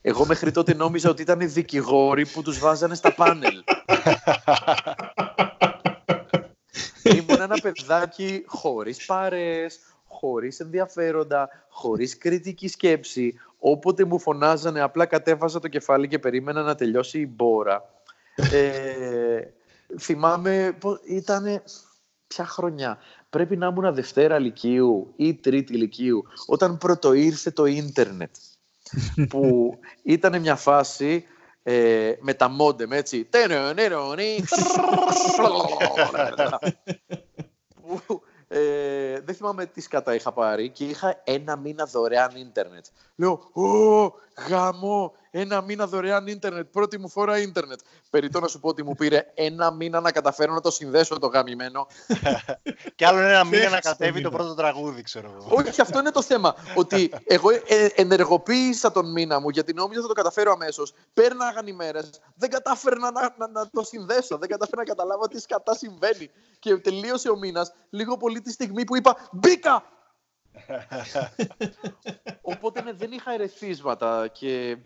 [0.02, 3.62] Εγώ μέχρι τότε νόμιζα ότι ήταν οι δικηγόροι που τους βάζανε στα πάνελ.
[7.16, 9.80] Ήμουν ένα παιδάκι χωρίς πάρες,
[10.20, 13.34] χωρίς ενδιαφέροντα, χωρίς κριτική σκέψη.
[13.58, 17.94] Όποτε μου φωνάζανε, απλά κατέβαζα το κεφάλι και περίμενα να τελειώσει η μπόρα.
[18.52, 19.40] Ε,
[20.00, 21.62] θυμάμαι, ήταν
[22.26, 22.98] ποια χρονιά.
[23.30, 28.34] Πρέπει να ήμουν Δευτέρα Λυκείου ή Τρίτη Λυκείου, όταν πρώτο ήρθε το ίντερνετ.
[29.30, 31.24] που ήταν μια φάση
[31.62, 33.24] ε, με τα μόντεμ, έτσι.
[38.50, 42.84] που ε, δεν θυμάμαι τι σκατά είχα πάρει και είχα ένα μήνα δωρεάν ίντερνετ.
[43.16, 44.12] Λέω, Ω,
[44.48, 46.66] γάμο, ένα μήνα δωρεάν ίντερνετ.
[46.70, 47.80] Πρώτη μου φορά ίντερνετ.
[48.10, 51.26] Περιτώ να σου πω ότι μου πήρε ένα μήνα να καταφέρω να το συνδέσω το
[51.26, 51.86] γαμημένο.
[52.96, 55.56] και άλλο ένα μήνα να κατέβει το πρώτο τραγούδι, ξέρω εγώ.
[55.56, 56.54] Όχι, αυτό είναι το θέμα.
[56.76, 60.94] ότι εγώ ε, ενεργοποίησα τον μήνα μου γιατί νόμιζα θα το καταφέρω αμέσως.
[61.14, 65.40] Πέρναγαν οι μέρες, δεν κατάφερνα να, να, να, το συνδέσω, δεν κατάφερα να καταλάβω τι
[65.40, 66.30] σκατά συμβαίνει.
[66.58, 69.84] Και τελείωσε ο μήνας λίγο πολύ τη στιγμή που είπα Μπήκα!
[72.52, 74.76] Οπότε ναι, δεν είχα ερεθίσματα και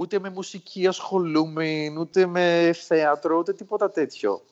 [0.00, 4.42] ούτε με μουσική ασχολούμαι, ούτε με θέατρο, ούτε τίποτα τέτοιο.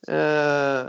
[0.00, 0.84] Ε,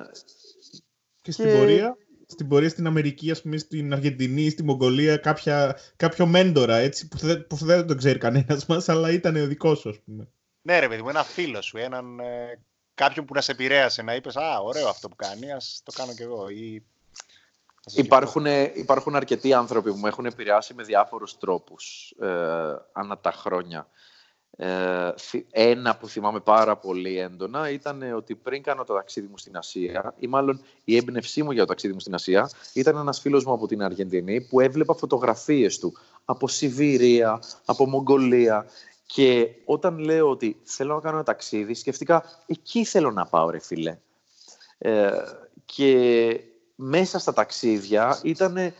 [1.21, 6.25] και στην πορεία, στην πορεία στην Αμερική, ας πούμε, στην Αργεντινή, στην Μογγολία, κάποια, κάποιο
[6.25, 9.89] μέντορα, έτσι, που, δεν, που δεν τον ξέρει κανένας μας, αλλά ήταν ο δικός σου,
[9.89, 10.27] ας πούμε.
[10.61, 12.61] Ναι ρε παιδί μου, ένα φίλο σου, έναν, ε,
[12.93, 16.13] κάποιον που να σε επηρέασε, να είπες «Α, ωραίο αυτό που κάνει, ας το κάνω
[16.13, 16.85] κι εγώ» ή
[17.85, 22.27] Υπάρχουν, υπάρχουν αρκετοί άνθρωποι που με έχουν επηρεάσει με διάφορους τρόπους ε,
[22.91, 23.87] ανά τα χρόνια.
[24.57, 25.11] Ε,
[25.51, 30.13] ένα που θυμάμαι πάρα πολύ έντονα ήταν ότι πριν κάνω το ταξίδι μου στην Ασία,
[30.19, 33.53] ή μάλλον η έμπνευσή μου για το ταξίδι μου στην Ασία, ήταν ένας φίλος μου
[33.53, 38.65] από την Αργεντινή που έβλεπα φωτογραφίες του από Σιβηρία, από Μογγολία
[39.05, 43.59] και όταν λέω ότι θέλω να κάνω ένα ταξίδι, σκεφτικά εκεί θέλω να πάω ρε
[43.59, 43.97] φίλε.
[44.77, 45.11] Ε,
[45.65, 46.39] και
[46.83, 48.73] μέσα στα ταξίδια ήταν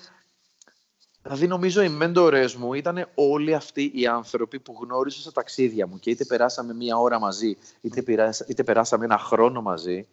[1.23, 5.99] Δηλαδή νομίζω οι μέντορες μου ήταν όλοι αυτοί οι άνθρωποι που γνώρισα στα ταξίδια μου
[5.99, 8.03] και είτε περάσαμε μία ώρα μαζί, είτε,
[8.47, 10.07] είτε περάσαμε ένα χρόνο μαζί,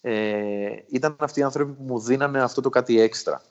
[0.00, 3.42] ε, ήταν αυτοί οι άνθρωποι που μου δίνανε αυτό το κάτι έξτρα.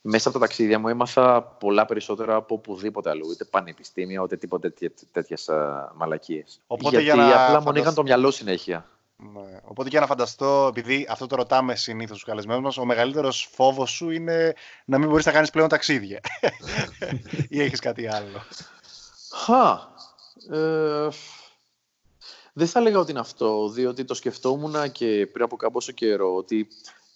[0.00, 4.74] Μέσα από τα ταξίδια μου έμαθα πολλά περισσότερα από οπουδήποτε αλλού, είτε πανεπιστήμια, ούτε τίποτε
[5.12, 5.50] τέτοιες
[5.94, 6.60] μαλακίες.
[6.80, 8.88] Γιατί για να απλά μου ανοίγαν το μυαλό συνέχεια.
[9.32, 9.58] Ναι.
[9.64, 13.90] Οπότε για να φανταστώ, επειδή αυτό το ρωτάμε συνήθως στους καλεσμένους μας, ο μεγαλύτερος φόβος
[13.90, 14.54] σου είναι
[14.84, 16.20] να μην μπορείς να κάνεις πλέον ταξίδια.
[17.48, 18.42] ή έχεις κάτι άλλο.
[19.32, 19.92] Χα.
[20.56, 21.08] Ε,
[22.52, 26.68] δεν θα έλεγα ότι είναι αυτό, διότι το σκεφτόμουν και πριν από κάποιο καιρό ότι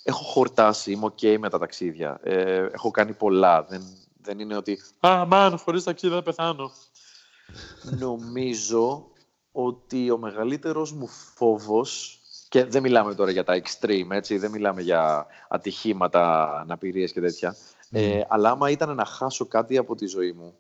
[0.03, 2.21] έχω χορτάσει, είμαι ok με τα ταξίδια.
[2.23, 3.63] Ε, έχω κάνει πολλά.
[3.63, 3.83] Δεν,
[4.23, 6.71] δεν είναι ότι «Α, μάν, χωρίς ταξίδια θα πεθάνω».
[8.05, 9.11] Νομίζω
[9.53, 14.83] ότι ο μεγαλύτερος μου φόβος και δεν μιλάμε τώρα για τα extreme, έτσι, δεν μιλάμε
[14.83, 17.57] για ατυχήματα, αναπηρίες και τέτοια.
[17.91, 20.59] Ε, αλλά άμα ήταν να χάσω κάτι από τη ζωή μου,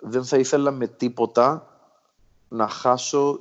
[0.00, 1.70] δεν θα ήθελα με τίποτα
[2.48, 3.40] να χάσω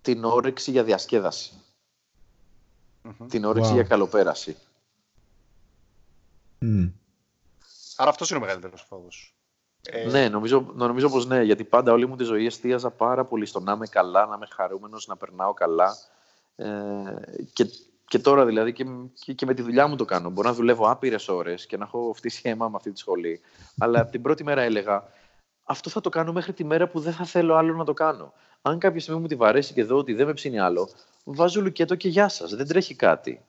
[0.00, 1.62] την όρεξη για διασκεδαση
[3.28, 4.56] Την όρεξη για καλοπέραση.
[7.96, 9.34] Άρα αυτός είναι ο μεγαλύτερος φόβος.
[9.90, 10.10] Ε...
[10.10, 13.60] Ναι, νομίζω, νομίζω πως ναι, γιατί πάντα όλη μου τη ζωή εστίαζα πάρα πολύ στο
[13.60, 15.96] να είμαι καλά, να είμαι χαρούμενος, να περνάω καλά.
[16.56, 16.66] Ε,
[17.52, 17.66] και,
[18.08, 18.84] και τώρα δηλαδή και,
[19.34, 20.30] και, με τη δουλειά μου το κάνω.
[20.30, 23.40] Μπορώ να δουλεύω άπειρες ώρες και να έχω φτύσει αίμα με αυτή τη σχολή.
[23.78, 25.04] Αλλά την πρώτη μέρα έλεγα,
[25.64, 28.32] αυτό θα το κάνω μέχρι τη μέρα που δεν θα θέλω άλλο να το κάνω.
[28.62, 30.88] Αν κάποια στιγμή μου τη βαρέσει και δω ότι δεν με ψήνει άλλο,
[31.24, 32.54] βάζω λουκέτο και γεια σας.
[32.54, 33.44] Δεν τρέχει κάτι.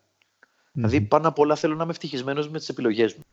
[0.71, 3.24] Δηλαδή, πάνω απ' όλα θέλω να είμαι ευτυχισμένος με τις επιλογές μου.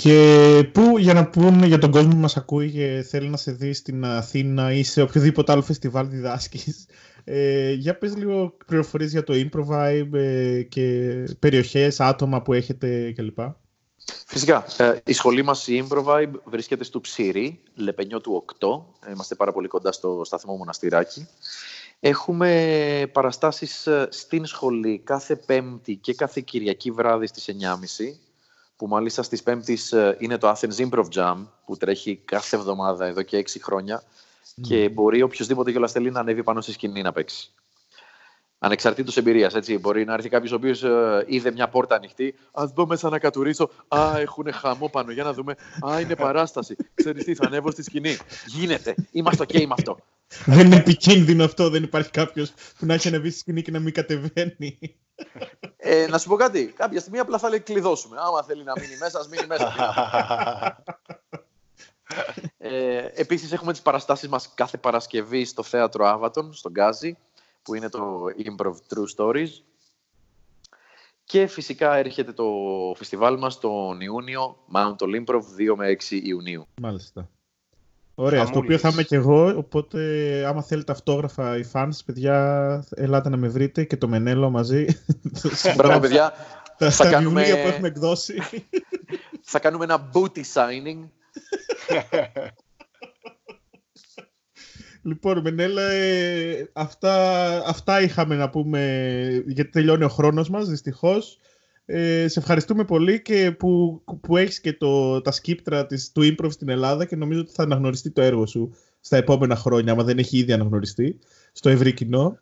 [0.00, 3.52] Και πού, για να πούμε για τον κόσμο που μας ακούει και θέλει να σε
[3.52, 6.86] δει στην Αθήνα ή σε οποιοδήποτε άλλο φεστιβάλ διδάσκεις,
[7.24, 13.38] ε, για πες λίγο πληροφορίες για το Improvibe ε, και περιοχές, άτομα που έχετε κλπ.
[14.26, 14.64] Φυσικά.
[14.76, 19.10] Ε, η σχολή μας, η Improvibe, βρίσκεται στο Ψήρι, Λεπενιό του 8.
[19.12, 21.28] Είμαστε πάρα πολύ κοντά στο σταθμό Μοναστηράκι.
[22.00, 27.46] Έχουμε παραστάσεις ε, στην σχολή κάθε Πέμπτη και κάθε Κυριακή βράδυ στις
[27.98, 28.27] 9.30
[28.78, 33.22] που μάλιστα στις Πέμπτης ε, είναι το Athens Improv Jam, που τρέχει κάθε εβδομάδα εδώ
[33.22, 34.02] και έξι χρόνια
[34.60, 37.50] και μπορεί οποιοδήποτε κιόλας θέλει να ανέβει πάνω στη σκηνή να παίξει.
[38.58, 39.78] Ανεξαρτήτως εμπειρίας, έτσι.
[39.78, 42.34] Μπορεί να έρθει κάποιος ο οποίος ε, είδε μια πόρτα ανοιχτή.
[42.52, 43.70] Ας μπω μέσα να κατουρίσω.
[43.88, 45.12] Α, έχουν χαμό πάνω.
[45.12, 45.54] Για να δούμε.
[45.88, 46.76] Α, είναι παράσταση.
[46.94, 48.16] Ξέρεις τι, θα ανέβω στη σκηνή.
[48.46, 48.94] Γίνεται.
[49.10, 49.98] Είμαστε ok με αυτό.
[50.44, 51.70] Δεν είναι επικίνδυνο αυτό.
[51.70, 54.78] Δεν υπάρχει κάποιος που να έχει ανεβεί στη σκηνή και να μην κατεβαίνει.
[55.76, 56.66] Ε, να σου πω κάτι.
[56.66, 58.16] Κάποια στιγμή απλά θα λέει κλειδώσουμε.
[58.20, 59.72] Άμα θέλει να μείνει μέσα, ας μείνει μέσα.
[62.58, 67.18] ε, επίσης έχουμε τις παραστάσεις μας κάθε Παρασκευή στο Θέατρο Άβατον, στον Γκάζι,
[67.62, 69.50] που είναι το Improv True Stories.
[71.24, 72.44] Και φυσικά έρχεται το
[72.96, 76.66] φεστιβάλ μας τον Ιούνιο, Mount Improv, 2 με 6 Ιουνίου.
[76.80, 77.28] Μάλιστα.
[78.20, 80.00] Ωραία, στο οποίο θα είμαι και εγώ, οπότε
[80.46, 84.86] άμα θέλετε αυτόγραφα οι fans, παιδιά, ελάτε να με βρείτε και το Μενέλο μαζί.
[85.76, 86.32] Μπράβο, παιδιά.
[86.78, 87.42] Τα, θα κάνουμε...
[87.42, 88.34] που έχουμε εκδώσει.
[89.50, 91.08] θα κάνουμε ένα booty signing.
[95.08, 97.14] λοιπόν, Μενέλα, ε, αυτά,
[97.66, 101.38] αυτά είχαμε να πούμε, γιατί τελειώνει ο χρόνος μας, δυστυχώς.
[101.90, 106.50] Ε, σε ευχαριστούμε πολύ και που, που έχεις και το, τα σκύπτρα της, του improv
[106.52, 110.18] στην Ελλάδα και νομίζω ότι θα αναγνωριστεί το έργο σου στα επόμενα χρόνια, άμα δεν
[110.18, 111.18] έχει ήδη αναγνωριστεί,
[111.52, 112.38] στο ευρύ κοινό.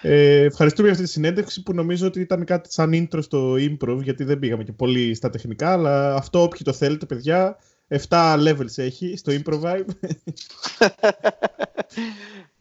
[0.00, 3.98] Ε, ευχαριστούμε για αυτή τη συνέντευξη που νομίζω ότι ήταν κάτι σαν intro στο improv,
[4.02, 7.58] γιατί δεν πήγαμε και πολύ στα τεχνικά, αλλά αυτό όποιοι το θέλετε, παιδιά,
[7.88, 7.98] 7
[8.48, 9.80] levels έχει στο improv.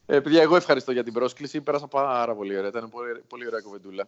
[0.05, 1.61] ε, παιδιά, εγώ ευχαριστώ για την πρόσκληση.
[1.61, 2.69] Πέρασα πάρα πολύ ωραία.
[2.69, 4.07] Ήταν πολύ, πολύ ωραία κουβεντούλα.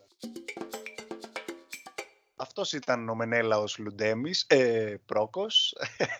[2.39, 5.75] Αυτός ήταν ο Μενέλαος Λουντέμις, ε, πρόκος,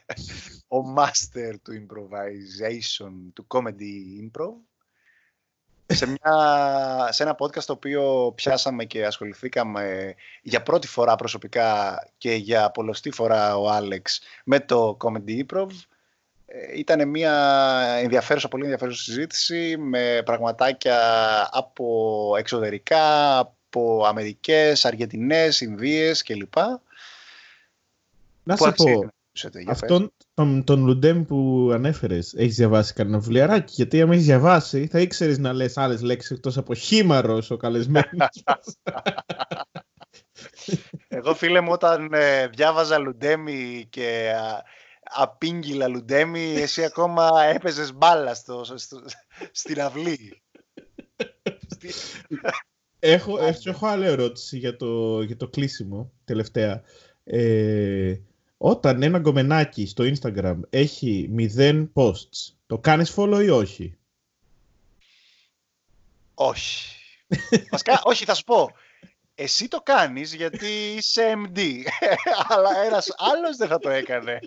[0.78, 4.54] ο master του improvisation, του comedy improv.
[5.86, 12.34] Σε, μια, σε ένα podcast το οποίο πιάσαμε και ασχοληθήκαμε για πρώτη φορά προσωπικά και
[12.34, 15.70] για πολλωστή φορά ο Άλεξ με το comedy improv.
[16.46, 17.34] Ε, ήταν μια
[18.02, 21.00] ενδιαφέρουσα, πολύ ενδιαφέρουσα συζήτηση με πραγματάκια
[21.52, 26.56] από εξωτερικά, από Αμερικές, Αργεντινές, Ινδίες κλπ.
[28.44, 28.84] Να σε πω,
[29.34, 29.62] ακούσετε.
[29.62, 34.88] Για Αυτόν τον, τον Λουντέμ που ανέφερες, έχεις διαβάσει κανένα βιβλιαράκι; Γιατί αν έχεις διαβάσει,
[34.88, 38.44] θα ήξερες να λες άλλες λέξεις εκτός από χήμαρος ο καλεσμένος
[41.08, 44.64] Εγώ φίλε μου όταν ε, διάβαζα Λουντέμι και α,
[45.04, 49.04] απήγγυλα Λουντέμι, εσύ ακόμα έπαιζες μπάλα στο, στο,
[49.52, 50.42] στην αυλή.
[53.00, 56.82] έχω, έχω, έχω άλλη ερώτηση για το, για το κλείσιμο, τελευταία.
[57.24, 58.16] Ε,
[58.58, 63.98] όταν ένα γκομενάκι στο Instagram έχει 0 posts, το κάνεις follow ή όχι;
[66.34, 66.96] Όχι.
[67.72, 68.72] Βασικά, όχι, θα σου πω.
[69.36, 71.60] Εσύ το κάνεις γιατί είσαι MD,
[72.50, 74.40] αλλά ένας άλλος δεν θα το έκανε.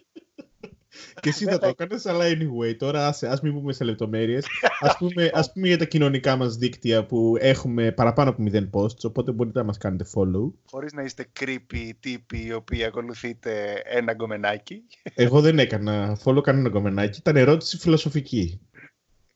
[1.20, 4.46] Και εσύ θα το έκανες, αλλά anyway, τώρα ας, ας μην πούμε σε λεπτομέρειες.
[4.80, 9.02] Ας πούμε, ας πούμε για τα κοινωνικά μας δίκτυα που έχουμε παραπάνω από 0 posts,
[9.02, 10.52] οπότε μπορείτε να μας κάνετε follow.
[10.70, 14.82] Χωρίς να είστε creepy τύποι οι οποίοι ακολουθείτε ένα γκομενάκι.
[15.14, 18.60] Εγώ δεν έκανα follow κανένα γκομενάκι, ήταν ερώτηση φιλοσοφική.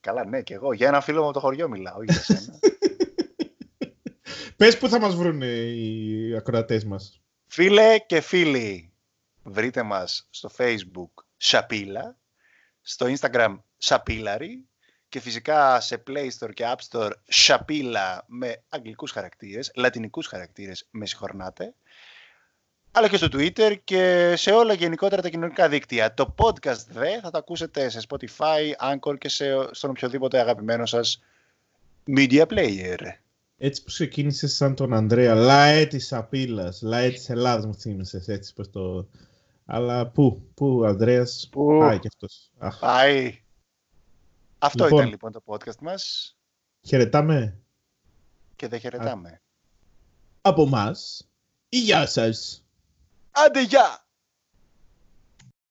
[0.01, 0.73] Καλά, ναι, και εγώ.
[0.73, 2.59] Για ένα φίλο μου από το χωριό μιλάω, για σένα.
[4.57, 7.23] Πες που θα μας βρουν οι ακροατές μας.
[7.47, 8.93] Φίλε και φίλοι,
[9.43, 12.17] βρείτε μας στο facebook Σαπίλα,
[12.81, 14.65] στο Instagram Σαπίλαρη
[15.09, 21.07] και φυσικά σε Play Store και App Store Σαπίλα με αγγλικούς χαρακτήρες, λατινικούς χαρακτήρες, με
[21.07, 21.75] συγχωρνάτε,
[22.93, 26.15] αλλά και στο Twitter και σε όλα γενικότερα τα κοινωνικά δίκτυα.
[26.15, 31.23] Το podcast δε θα το ακούσετε σε Spotify, Anchor και σε, στον οποιοδήποτε αγαπημένο σας
[32.17, 32.99] media player.
[33.59, 38.55] Έτσι που ξεκίνησες σαν τον Ανδρέα, λαέ της Απίλα, λαέ της Ελλάδας μου θύμισες έτσι
[38.55, 39.09] πως το.
[39.65, 42.51] Αλλά πού, πού ο Ανδρέας; Πού; πάει κι αυτός.
[42.59, 43.43] Αχ, Πάει.
[44.59, 44.99] Αυτό Λοιπόν.
[44.99, 46.37] ήταν λοιπόν το podcast μας
[46.87, 47.59] χαιρετάμε
[48.57, 49.43] και δεν χαιρετάμε.
[50.41, 51.29] από μας.
[51.69, 52.65] Γεια σας.
[53.31, 54.04] Άντε γεια!